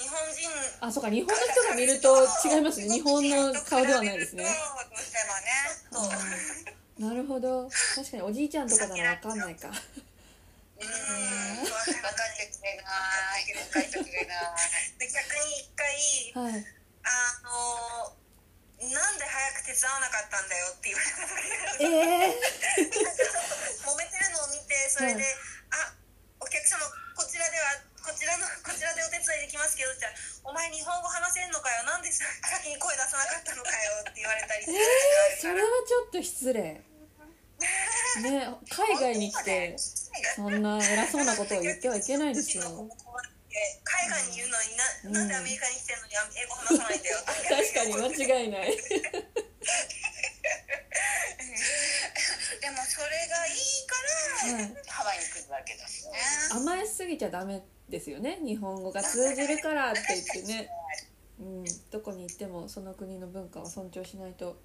[0.00, 0.48] 日本人
[0.80, 2.88] あそうか日本の人が見ると違いますね。
[2.88, 4.44] 日本の顔ではないですね。
[4.44, 4.50] ね。
[5.92, 7.68] あーなるほど。
[7.96, 9.68] 確かにおじいちゃんとかならわかんないか。
[9.68, 9.82] うん分か
[11.80, 11.84] っ
[12.36, 12.84] てくれない。
[13.44, 14.34] 分かってくれな
[14.98, 15.10] 逆
[15.46, 15.86] に一回
[16.44, 16.64] はい。
[17.02, 17.06] あ
[17.42, 18.12] の
[18.80, 22.40] なんで早く手伝わなかったんだよって言われた時があるええ
[23.84, 25.32] 揉めてるのを見てそれで、はい
[25.70, 25.92] あ
[26.40, 26.82] お客様
[27.14, 30.16] こちらではこちらのこちらでお手伝いできますけどって言ったら
[30.50, 31.84] 「お前日本語話せんのかよ。
[31.84, 35.40] なんで先に声出さなかったのかよ」って言われたりする時があるから。
[35.40, 36.80] それはちょっと失礼。
[38.24, 39.76] ね海外に来て
[40.34, 42.88] そんな偉そうなことを言ってはいけないですよ
[43.84, 45.12] 海外にいるのにな,、うん。
[45.12, 47.18] なんでアメリカに来てるのに英語話さないんだよ。
[47.26, 48.06] 確かに間
[48.40, 48.76] 違いない。
[52.60, 53.96] でもそれがいいか
[54.46, 56.12] ら、はいハワイに来るわけだしね。
[56.52, 58.38] 甘えすぎちゃダメですよね。
[58.44, 60.70] 日本語が通じるからって言ってね。
[61.40, 61.64] うん。
[61.90, 64.60] どこに行ってもその国の文化を尊重しないと、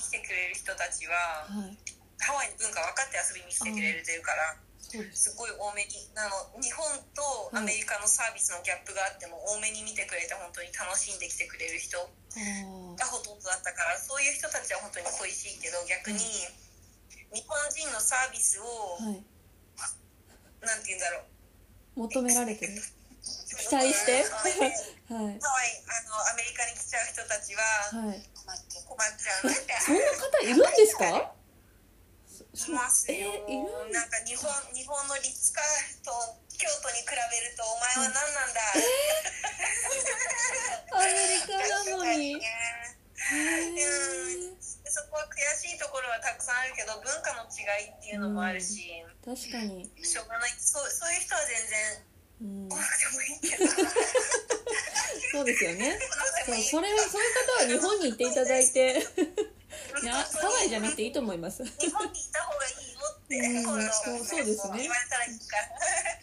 [0.00, 1.76] に来てくれる人たちはーはい。
[2.20, 4.96] ハワイの文化分かって遊びに来てくれてるからす。
[5.30, 16.18] すごい多めにあの日本とアメリカのサービスのギャップがあっても多めに見てくれて本当に楽しんできてくれる人がほとんどだったからそういう人たちは本当に恋しいけど逆に
[17.32, 18.64] 日本人のサービスを
[19.00, 19.22] はい。
[20.60, 21.24] なんて言うんだろ
[21.96, 22.00] う。
[22.04, 22.76] 求められてる？
[23.24, 24.24] 期待して？
[24.28, 24.76] はい。
[25.08, 27.62] ハワイあのアメリカに来ちゃう人たちは
[28.04, 28.20] はい
[28.84, 29.74] 困っちゃうなって。
[29.80, 31.32] そんな方いるんですか？
[32.52, 33.14] しますよ、
[33.46, 36.10] えいるなんか日本日本のリッツカーと
[36.58, 38.58] 京都に比べるとお前は何なんだ、
[40.98, 42.42] アメリカなのに。
[44.90, 48.90] そこは悔しいところはたくさんあるけど文化の違いっていうのもあるし、
[49.24, 49.86] 確かに。
[50.02, 50.50] しょうがない。
[50.58, 52.68] そうそういう人は全然うん。
[52.68, 53.70] 来なくてもいいけど。
[55.30, 55.94] そうですよね
[56.62, 58.98] それそういう方は日本に行っていただいて
[60.02, 61.64] いやハワイじゃなくていいと思います。
[61.64, 64.78] 日本にいた方がいいよって、うんそうそうですね。
[64.80, 65.56] 言われたらいいか。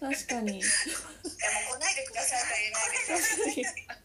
[0.01, 0.47] ら確かに。
[0.47, 3.39] でも来ないでくださいとは言えないです。
[3.39, 3.97] よ確かに。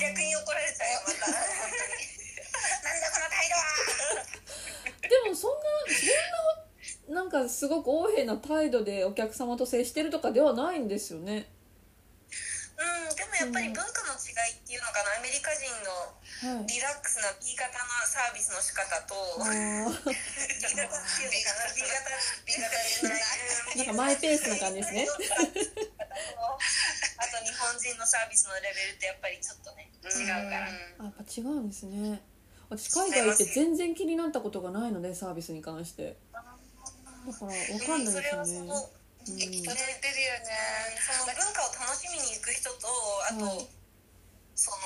[0.00, 1.30] 逆に怒られちゃうよまた。
[1.30, 1.40] なん
[3.00, 3.64] だこの態度は。
[5.02, 5.60] でもそんな
[7.06, 11.46] そんななんかすごく横柄な態度でお客様と接してるとかではないんですよね
[13.44, 15.92] やっぱり文化の違いっていうのかなアメリカ人の
[16.56, 16.66] はい。
[16.66, 20.00] リラックスな B 型のサービスの仕方とあ B ー型っ
[20.64, 22.56] ていうのかな B
[23.84, 25.06] 型んかマイペースな感じですね。
[25.06, 25.16] あ
[27.28, 30.66] と日本人のサービスのレベルってやっぱりちょっとね違うから。
[31.00, 32.22] あやっぱ違うんですね。
[32.70, 36.16] 私海外行って全然気になったことがないのでサービスに関して。
[36.32, 36.40] だ
[37.32, 38.72] から分かんないですよね
[39.28, 39.38] うん。
[39.38, 39.80] てるよね。
[41.00, 42.86] その文化を楽しみに行く人と
[43.30, 43.68] あと、はい
[44.56, 44.76] その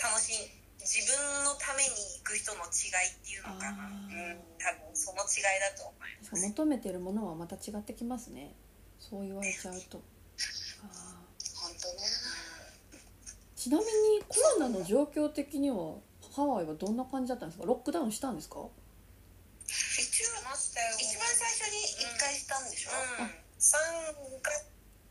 [0.00, 0.48] 楽しい
[0.80, 6.48] 自分のために行く人の違いっていうのかな、あうんー、多分その違いだと思います。
[6.48, 8.54] 求めてるものはまた違ってきますね。
[8.98, 10.00] そう言われちゃうと。
[10.80, 11.20] あ
[11.60, 11.94] 本当ね。
[12.94, 15.76] ーちなみにコロナの状況的には
[16.34, 17.66] ハワイはどんな感じだったんですか？
[17.66, 18.56] ロックダウンしたんですか？
[18.56, 18.70] 一応
[19.68, 23.28] 一番最初に一回したんでしょ、うん、
[23.66, 23.74] 3
[24.46, 24.62] 月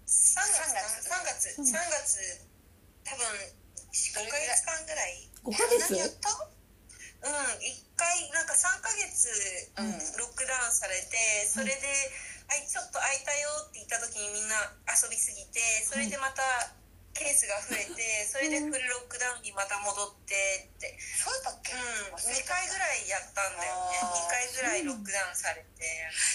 [0.07, 2.47] 3月3月3月
[3.03, 3.27] 多分
[3.91, 5.27] 5ヶ月間ぐらい。
[5.43, 5.91] 5ヶ月？
[5.91, 9.27] うん1回なんか3ヶ月
[9.75, 11.17] うんロックダウンされて
[11.51, 11.73] それで
[12.47, 14.55] 「はいちょっと空いたよ」って言った時にみんな
[14.87, 16.43] 遊びすぎてそれでまた
[17.15, 20.35] ケースが増えてそれでフルロックダウンにまた戻って
[20.67, 20.99] って。
[20.99, 22.19] そうだっけ、うん。
[22.19, 24.03] 2回ぐらいやったんだよね。
[24.03, 24.19] あー。
[24.19, 25.87] 2回ぐらいロックダウンされて。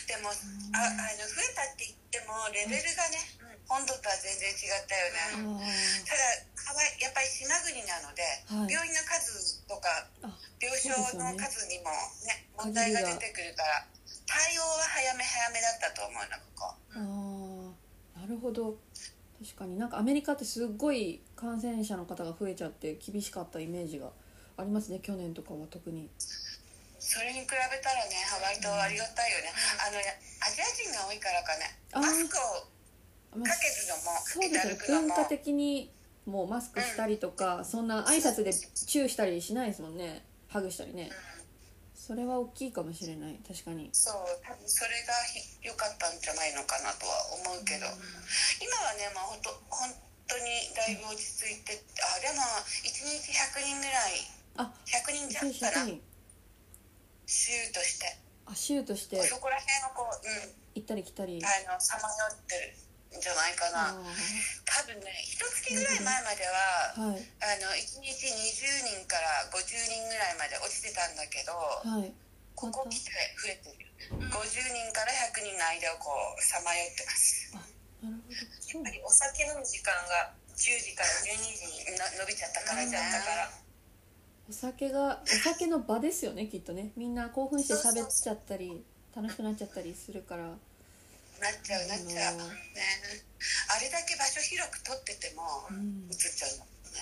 [0.09, 0.33] でも
[0.73, 3.21] ああの増えたって言ってもレベルがね、
[3.69, 6.25] 本土とは全然違ったよあね、ーただ
[6.57, 8.73] ハワイやっぱり島国なので、はい。
[8.73, 11.93] 病院の数とかあ病床の数にも
[12.25, 13.85] ね問題が出てくるから
[14.27, 17.77] 対応は早め早めだったと思うのここ。
[18.21, 18.77] なるほど
[19.43, 19.79] 確かに。
[19.79, 24.11] なんかアメリカってすっごい感染者の方が増えちゃって厳しかったイメージが
[24.57, 26.09] ありますね去年とかは特に。
[26.99, 31.79] それに比べたらね割とありがたいよね、あのねアジア人が多いからかね。
[31.95, 35.09] マスクをまあかけるのもそうですよかけて歩くのも。
[35.09, 35.91] 文化的に
[36.27, 40.23] もうマスクしたりとか、そんな挨拶でチューしたりしないですもんね。
[40.49, 41.11] ハグしたりね
[42.11, 43.39] それは大きいかもしれない。
[43.47, 43.89] 確かに。
[43.95, 47.87] そう多分それがひ良かったんじゃないのかなとは思うけど、
[48.59, 49.87] 今はねまあ本当本
[50.27, 50.43] 当に
[50.75, 52.43] だいぶ落ち着いてあでも
[52.83, 54.27] 1日100人ぐらい
[54.59, 56.03] あ100人弱かな100人
[57.31, 58.19] 州として。
[58.47, 59.23] あ州として。
[59.23, 61.39] そこら辺をこう、うん、行ったり来たり。
[61.39, 62.75] あのさまよってる。
[62.75, 64.07] んじゃないかあな
[64.63, 67.27] 多分ね一月ぐらい前までは、ーはい。
[67.43, 72.15] あの1日20人から50人ぐらいまで落ちてたんだけど、はい。
[72.55, 73.91] ここ来て増えてる。
[74.15, 77.51] 50人から100人の間をこうさまよってます。
[78.03, 78.37] なるほど。
[78.63, 78.83] そう。
[78.85, 83.51] やっぱりお酒飲む時間が10時から12時にな伸びちゃったからじゃったから。
[84.49, 86.93] お酒がお酒の場ですよねきっとね。
[86.97, 90.55] みんな興奮して喋っちゃったり楽しくなっちゃったりするから
[91.41, 92.45] なっちゃうなっちゃう、ね、
[93.73, 96.07] あれだけ場所広く取っててもうん。
[96.13, 97.01] 映っちゃうのね。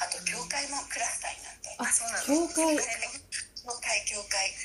[0.00, 2.76] あと教会もクラスターになってあそうなの教会。
[2.76, 4.56] 教会教会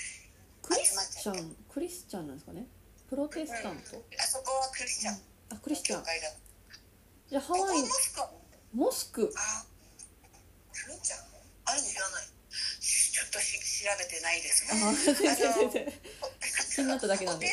[0.64, 2.66] クリスチャンクリスチャンなんですかね？
[3.10, 4.00] プロテスタント？
[4.18, 5.20] あそこはクリスチャン。
[5.52, 6.00] あクリスチャン。
[6.00, 6.32] 教会だ。
[7.30, 8.22] じゃあハワイモスク。
[8.22, 8.32] は
[8.74, 9.34] モスク。
[9.36, 9.66] あ
[10.72, 11.20] クリちゃん？
[11.66, 12.26] あるん知らない
[12.84, 16.02] ちょっとし調べてないですあが 全然全然。
[16.76, 17.50] 気になっただけなんで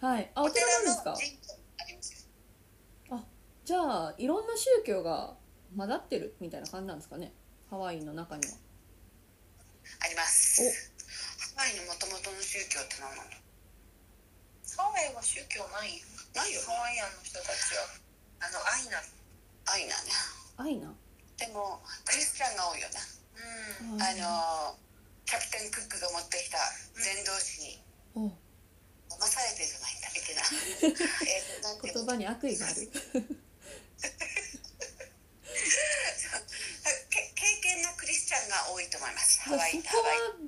[0.00, 0.30] はい。
[0.34, 1.16] あお寺なんですか？
[3.16, 3.24] あ
[3.64, 5.36] じゃあいろんな宗教が
[5.76, 7.32] 混ざってるみたいな感じなんですかね？
[7.70, 8.54] ハワイの中には。
[10.00, 10.62] あります。
[11.56, 13.30] ワイの元々の宗教って何なの
[14.76, 16.04] ハワイは宗教ないよ。
[16.34, 17.88] ないよハワイアンの人たちは
[18.40, 19.06] あの愛なの
[19.66, 20.10] アイナね。
[20.58, 20.92] 愛な
[21.38, 22.94] でもクリスチャンが多いよね
[23.36, 24.02] うん。
[24.02, 24.76] あの
[25.24, 26.58] キャプテンクックが持ってきた
[27.02, 27.82] 伝道師に。
[28.14, 28.28] お
[29.18, 30.44] 騙されてじゃないんだいけない
[31.62, 32.04] なんていうの？
[32.04, 32.90] 言葉に悪意がある。
[37.10, 39.40] け経験なクリスチャンが多いと思います。
[39.40, 39.68] ハそこは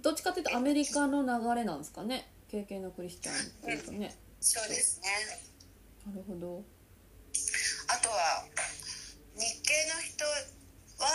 [0.02, 2.30] どっちかというとアメリカの流れなんですかね？
[2.50, 4.16] 経験のクリスチャンっていうとね。
[4.40, 5.08] そうですね。
[6.06, 6.64] なるほど。
[7.88, 8.44] あとは
[9.36, 11.06] 日系の人は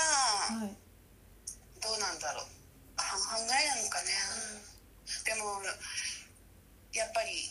[0.59, 0.78] はい
[1.84, 2.45] どうなんだろう。
[2.95, 4.07] 半々ぐらいなのかね、
[5.25, 5.59] でも
[6.93, 7.49] やっぱり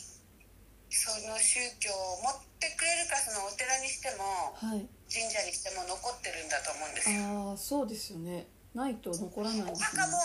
[0.89, 4.87] その宗教を持ってくれるかそのお寺にしてもはい。
[5.13, 7.21] 神社にしても残ってるんだと思うんですよ。
[7.51, 8.47] ああそうですよね。
[8.73, 10.01] ないと残らないおですね。
[10.01, 10.17] 墓も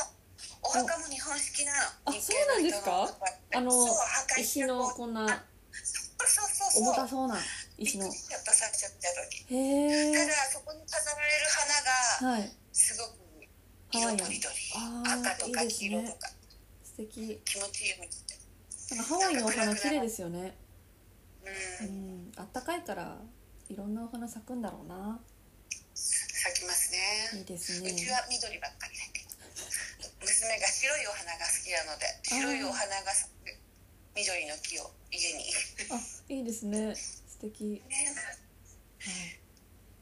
[0.62, 1.72] お墓も日本式な
[2.06, 3.70] あの日系の人のお墓ってあの
[4.38, 5.34] 石のこんなそ
[6.24, 6.82] うそうそうそう。
[6.84, 7.36] 重たそうな
[7.76, 8.08] 石の。
[8.08, 8.52] びっくりしちゃった
[9.28, 9.44] 時。
[9.52, 11.44] へえただそこに飾られる
[12.22, 12.56] 花がはい。
[12.72, 13.27] すごく
[13.92, 14.54] 色とりどり
[15.06, 15.88] 赤とかいいですね。
[15.88, 16.28] 黄色とか。
[16.84, 17.40] 素敵。
[17.44, 17.90] 気持ちいい
[18.90, 20.56] なんかハワイのお花綺麗ですよね。
[21.80, 22.28] ううん。
[22.28, 23.18] んあったかいから
[23.68, 25.20] いろんなお花咲くんだろうな。
[25.94, 27.38] 咲きますね。
[27.38, 29.28] いいですうねちは緑ばっかりだけど。
[30.20, 33.56] 娘が白いお花が好きなので白いお花が咲く
[34.14, 35.44] 緑の木を家に。
[35.90, 36.94] あいいですね。
[36.94, 37.82] 素敵。
[37.88, 38.14] ね。
[38.98, 39.40] はい。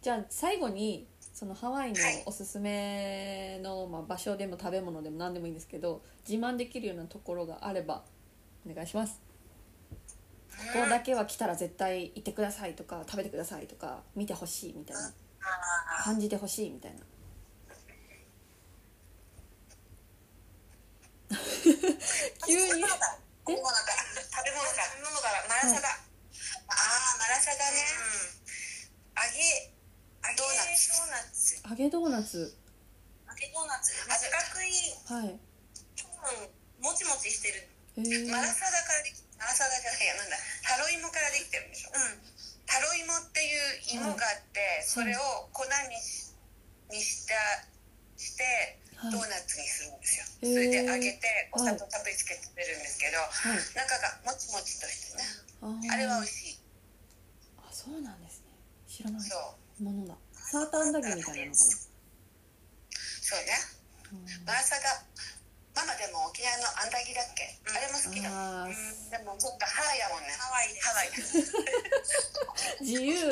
[0.02, 1.06] じゃあ最後に
[1.36, 2.22] そのハワイのはい。
[2.24, 8.04] おすすめの、まあ、場所でも食べ物でも何でもいいんですけど自慢できるようなところがあれば
[8.66, 9.20] お願いします。
[10.72, 15.12] ここだけは来たら絶対行ってくださいとか食べてくださいとか見てほしいみたいな
[16.00, 17.00] あ感じてほしいみたいな。
[22.46, 22.64] 急に。
[22.64, 23.92] 食べ物から
[24.24, 26.00] 食べ物から食べ物からマラサダ、ああ
[27.18, 27.84] マラサダね。
[29.14, 29.75] 揚げ揚げ
[30.34, 31.62] ドーナツドーナツ。
[31.62, 32.54] 揚げドーナツ。
[33.28, 33.92] 揚げドーナツ。
[33.94, 34.72] 四角い
[35.06, 35.38] はい。
[35.38, 35.40] うん
[36.82, 37.68] もちもちしてる。
[37.96, 40.36] へえマラサダからできマラサダじゃないやなんだ。
[40.62, 41.90] タロイモからできてるんでしょ。
[41.94, 42.20] うん。
[42.66, 46.34] タロイモっていう芋があって、それを粉にし
[46.90, 47.34] にした
[48.16, 48.44] して
[48.96, 49.12] はい。
[49.12, 50.52] ドーナツにするんですよ、へー。
[50.52, 53.60] それで揚げてお砂糖たっぷりつけて食べるんですけど、はい。
[53.74, 55.24] 中がもちもちとしてね。
[55.62, 55.92] あー。
[55.92, 56.58] あれは美味しい。
[57.58, 58.52] あそうなんですね。
[58.88, 59.20] 知らない。
[59.22, 60.14] そうものだ。
[60.32, 63.50] サーターアンダギーみたいなのかそうね。
[64.46, 65.02] な、マラサダ
[65.76, 68.32] ママでも沖縄のアンダギだっけ、うんあれも好きだ。
[69.18, 70.32] でもそっかハワイやもんね。
[70.32, 71.12] ハワイハワイ。
[72.80, 73.12] 自由。
[73.12, 73.28] 移民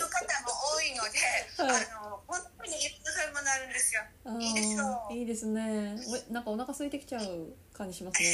[0.00, 1.20] の方も多いので、
[1.62, 1.86] はい。
[1.86, 4.02] あの本当にいろんな食べ物あるんですよ。
[4.40, 5.12] いいでしょう。
[5.14, 5.94] いいですね。
[6.30, 8.26] おなんかお腹空いてきちゃう感じしますね。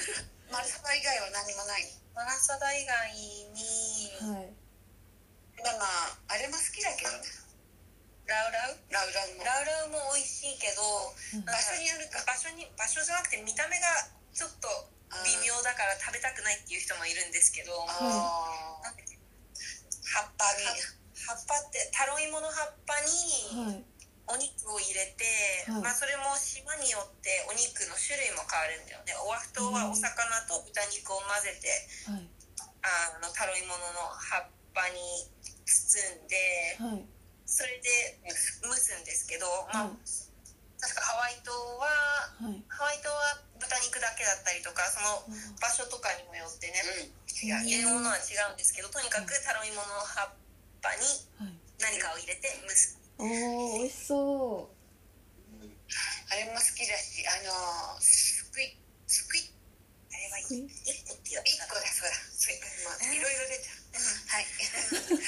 [0.50, 1.92] マラサダ以外は何もない。
[2.14, 4.63] マラサダ以外にはい
[5.64, 5.88] まあま
[6.28, 7.10] ああれも好きだけど。
[7.10, 7.24] ね
[8.24, 8.76] ラウラウ？
[8.88, 9.44] ラウラウも。
[9.44, 10.80] ラウラウも美味しいけど
[11.40, 11.44] うん。
[11.44, 12.24] 場所によるか。
[12.24, 13.88] 場所に場所じゃなくて見た目が
[14.32, 14.68] ちょっと
[15.24, 17.72] 微妙だから食べたくないっていう人もいるんですけど。
[17.84, 18.84] あー。
[18.84, 20.64] なん葉っぱに。
[21.16, 21.56] 葉っぱ。
[21.68, 23.84] ってタロイモの葉っぱにはい。
[24.24, 25.84] お肉を入れて、はい。
[25.84, 29.12] まあ、それも島によってお肉の種類も変わるんだよね。
[29.20, 30.08] オアフ島はお魚
[30.48, 31.68] と豚肉を混ぜて
[32.08, 32.24] はい。
[32.88, 33.84] あのタロイモの
[34.16, 35.28] 葉っぱに
[35.64, 36.36] 包んで
[36.78, 37.04] はい。
[37.46, 39.96] それで蒸すんですけど、まあはい
[40.80, 41.48] 確かハワイ島
[41.80, 41.88] は
[42.44, 42.60] はい。
[42.68, 45.24] ハワイ島は豚肉だけだったりとかその
[45.56, 46.76] 場所とかにもよってね、
[47.08, 47.24] うん。
[47.32, 50.36] 違う入れるものは違うんですけどとにかくタロイモの葉っ
[50.84, 51.04] ぱに
[51.40, 51.56] はい。
[51.80, 54.74] 何かを入れて蒸すおー美味しそう。
[56.28, 59.48] あれも好きだしあのすくいすくい。
[60.12, 60.68] あれはすくい？
[60.68, 62.12] 一個っていう一個だそう
[62.52, 62.60] い。
[62.84, 63.88] まあいろいろ出ちゃう。
[64.28, 64.44] はい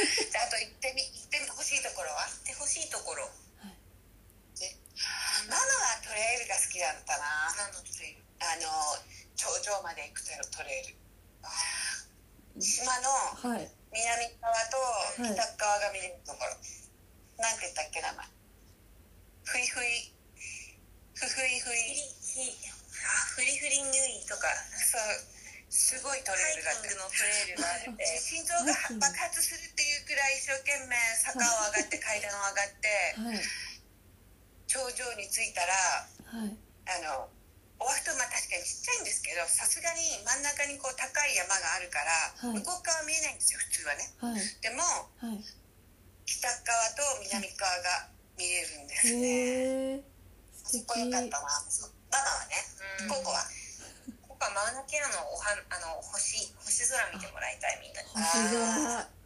[57.57, 59.16] 空見てもらいたいみんなに星空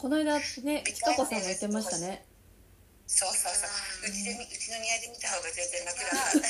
[0.00, 0.82] この間ね。
[0.82, 2.24] ちかこさんも言ってましたね。
[3.06, 4.08] そうそうそう。
[4.08, 6.08] うちでみうちの庭で見た方が全然楽だ。
[6.08, 6.32] あ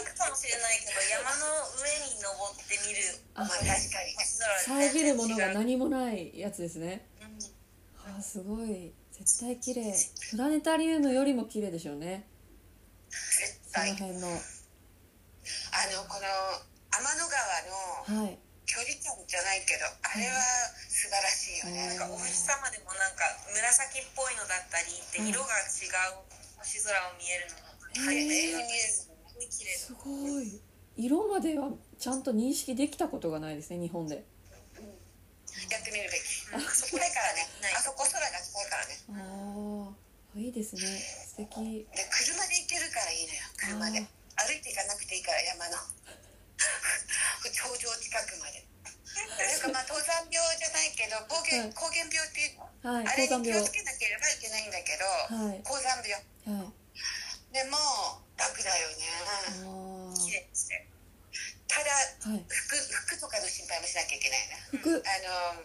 [0.00, 3.18] 楽かもしれないけど山の上に登ってみる。
[3.34, 4.16] あまあ確かに。
[4.64, 7.04] 遮るものが何もないやつですね。
[7.20, 8.16] うん。
[8.16, 8.94] あすごい。
[9.12, 9.92] 絶対綺麗。
[10.30, 12.26] プラネタリウムよりも綺麗でしょうね。
[13.10, 14.28] 絶その対辺の。
[14.28, 16.24] あのこの
[16.90, 18.38] 天の川のはい
[19.28, 20.40] じゃないけどあれは
[20.88, 22.00] 素晴らしいよね、うん。
[22.00, 25.84] なんかお星様でもなんか紫っぽいのだったりって色が違
[26.16, 26.24] う
[26.64, 30.60] 星空を見えるのすごい綺麗すごい。
[30.96, 31.70] 色までは
[32.00, 34.16] ちゃんと認識できたことがないですね日本で。
[34.16, 36.24] やってみるべき。
[36.56, 37.46] あそこだからね。
[37.76, 38.96] あそこ空が近いからね。
[39.12, 40.80] ああいいですね。
[41.28, 41.86] 素敵。
[41.92, 43.40] で車で行けるからいいのよ。
[43.56, 44.06] 車で。
[44.40, 45.76] 歩いていかなくていいから山の。
[47.52, 48.67] 頂上近くまで
[49.68, 51.72] かまあ登山病じゃないけど高原,、はい。
[51.76, 52.64] 高原病っていうの。
[52.64, 55.60] はいあれに気をつけなければいけないんだけど、はい。
[55.62, 56.14] 高山病。
[56.16, 56.72] はい。
[57.52, 57.76] でも
[58.36, 59.04] 楽だよね。
[59.28, 60.86] あ綺麗ですね
[61.68, 61.90] ただ
[62.26, 62.44] あはい。
[62.48, 64.78] 服服とかの心配もしなきゃいけないな。
[64.80, 64.88] 服。
[64.88, 65.64] あの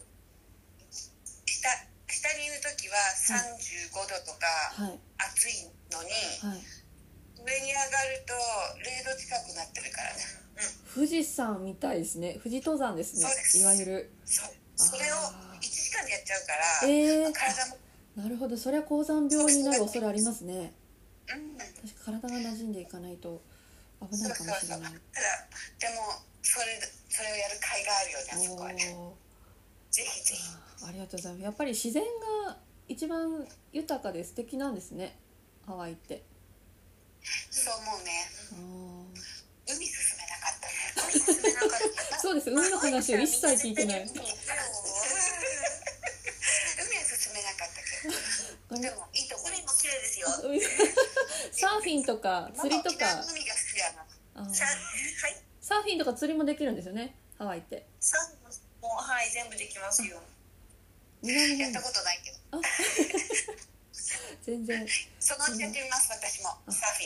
[1.45, 1.69] 下
[2.07, 4.99] 下にいる時は35度とかはい。
[5.17, 6.63] 暑いのに、はい。
[7.43, 8.33] 上に上がると
[8.79, 10.42] 0度近くなってるからね
[10.93, 12.39] 富士山みたいですね。
[12.43, 13.19] 富士登山です
[13.55, 13.61] ね。
[13.61, 14.11] いわゆる。
[14.25, 15.53] それをあー。
[15.57, 17.77] 1時間でやっちゃうから、ええ体も、
[18.15, 18.57] なるほど。
[18.57, 20.73] それは高山病になる恐れありますね。
[21.33, 23.41] うん、確か体が馴染んでいかないと
[24.01, 24.79] 危ないかもしれない。
[24.81, 24.95] ただでも
[26.41, 26.65] それ
[27.09, 29.13] それをやる甲斐があるよねあそこはね。
[29.89, 30.41] ぜひぜひ。
[30.85, 31.43] ありがとうございます。
[31.43, 32.03] やっぱり自然
[32.45, 32.57] が
[32.89, 35.17] 一番豊かで素敵なんですね。
[35.65, 36.23] ハワイって。
[37.49, 37.82] そう
[42.21, 42.49] そうです。
[42.49, 44.01] 海の話を一切聞いてない。
[44.01, 44.23] 海は
[47.03, 48.81] 進めなかったけど。
[48.81, 50.27] でもいいと海も綺麗ですよ。
[50.43, 50.59] 海
[51.51, 53.15] サーフィンとか釣りとか。
[53.15, 54.05] の海が好きだな。
[54.35, 54.53] あー。
[54.53, 54.75] さはい。
[55.61, 57.15] サーフィンとか釣りもできるんですよね？
[57.37, 57.85] ハワイって。
[57.99, 58.31] サン
[58.81, 60.21] もはい全部できますよ。
[61.23, 62.61] やったことないけど。
[64.43, 64.85] 全然。
[65.19, 66.49] そのうちやってみます私も。
[66.71, 67.03] サーフ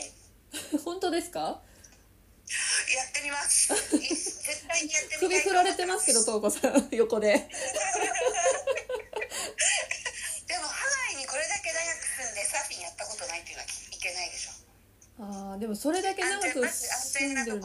[0.73, 0.79] ィン。
[0.85, 1.61] 本当ですか？
[2.93, 3.73] やってみます。
[3.95, 7.33] い絶対にやってみたい首振られてますけどトウコさん横で。
[10.47, 10.69] でもハ
[11.11, 14.51] ワイにこれだけ長く住んでサーフィンやったことないっていうのはいけないでしょ。
[15.19, 17.61] ああでもそれだけ長く住んでる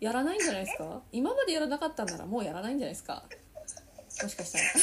[0.00, 1.02] やらないんじゃないですか？
[1.12, 3.24] 今までやらなかったんならもうやらないんじゃないですか？
[4.22, 4.64] もしかしたら。
[4.64, 4.80] なんか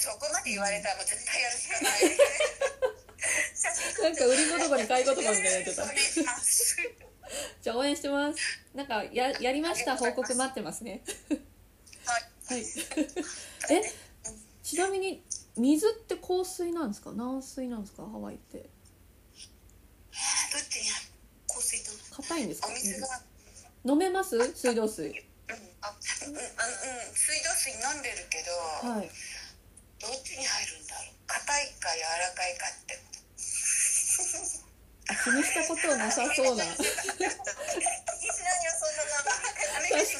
[0.00, 2.02] そこまで言われたらもう絶対やるしかない。
[4.02, 5.84] なんか売り言葉に買い言葉みたいになってた
[7.62, 8.38] じゃあ応援してます。
[8.74, 9.96] なんかややりました？
[9.96, 11.02] 報告待ってますね。
[12.04, 12.22] はい。
[12.46, 12.64] はい。
[13.70, 13.92] え？
[14.62, 15.24] ちなみに
[15.56, 17.12] 水って硬水なんですか？
[17.12, 18.02] 軟水なんですか？
[18.04, 18.58] ハワイって。
[18.58, 18.68] どっ
[20.68, 20.88] ちに
[21.48, 22.68] 香水と硬いんですか？
[22.68, 23.22] お水が。
[23.84, 24.36] 飲めます？
[24.54, 25.08] 水道水。
[25.08, 25.14] うん。
[25.80, 26.40] あうんうん。
[27.14, 29.10] 水道水飲んでるけど、はい。
[30.00, 31.14] どっちに入るんだろう？
[31.26, 32.98] 硬いか柔らかいかって
[35.14, 36.64] 気にしたことなさそうな。
[36.64, 36.80] 確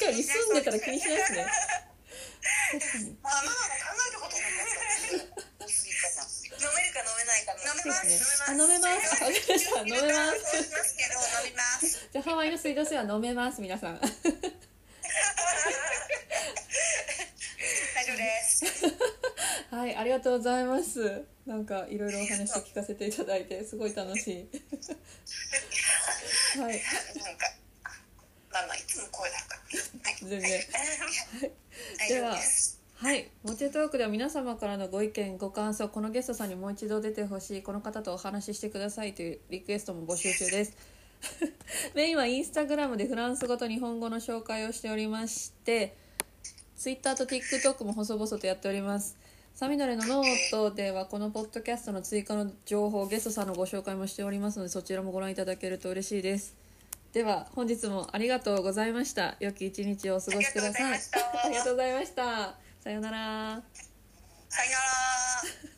[0.00, 0.22] かに。
[0.22, 1.46] 住んでたら気にしないですね。
[2.72, 3.16] 確かに。
[3.22, 3.60] まあママも考
[4.08, 4.68] えたことなかっ
[5.58, 6.22] た香水かな
[6.62, 8.06] 飲めるか飲めないか飲めます。
[8.52, 9.24] 飲めます。
[9.84, 10.46] 飲めます。
[10.56, 12.08] 飲みます。
[12.12, 14.00] じゃあハワイの水道水は飲めます皆さん。
[14.00, 14.08] 大
[18.04, 19.11] 丈夫です
[19.72, 21.24] はいありがとうございます。
[21.46, 24.46] なんかいろいろお話を聞かせていただいて すごい楽しい。
[26.60, 26.82] はい。
[27.16, 27.54] なんか
[28.52, 30.10] まあまあいつもこうだから。
[30.10, 30.28] はい。
[30.28, 30.60] 全然。
[31.98, 32.80] 大丈夫です。
[32.96, 40.76] はい、モテトークでは皆様からのご意見ご感想このゲストさんにもう一度出てほしいこの方とお話ししてくださいというリクエストも募集中です。
[41.96, 45.96] メインはインスタグラムでフランス語と日本語の紹介をしておりまして
[46.76, 49.16] ツイッターと TikTok も細々とやっております
[49.54, 56.56] サミダレのノートではこのポッドキャストの追加の情報ゲストさんのご紹介もしておりますのでそちらもご覧いただけると嬉しいです。
[57.12, 59.36] では本日もありがとうございました。
[59.38, 61.00] 良き一日をお過ごしください。
[61.44, 62.54] ありがとうございました。
[62.82, 63.62] さようなら。
[64.48, 65.71] さよなら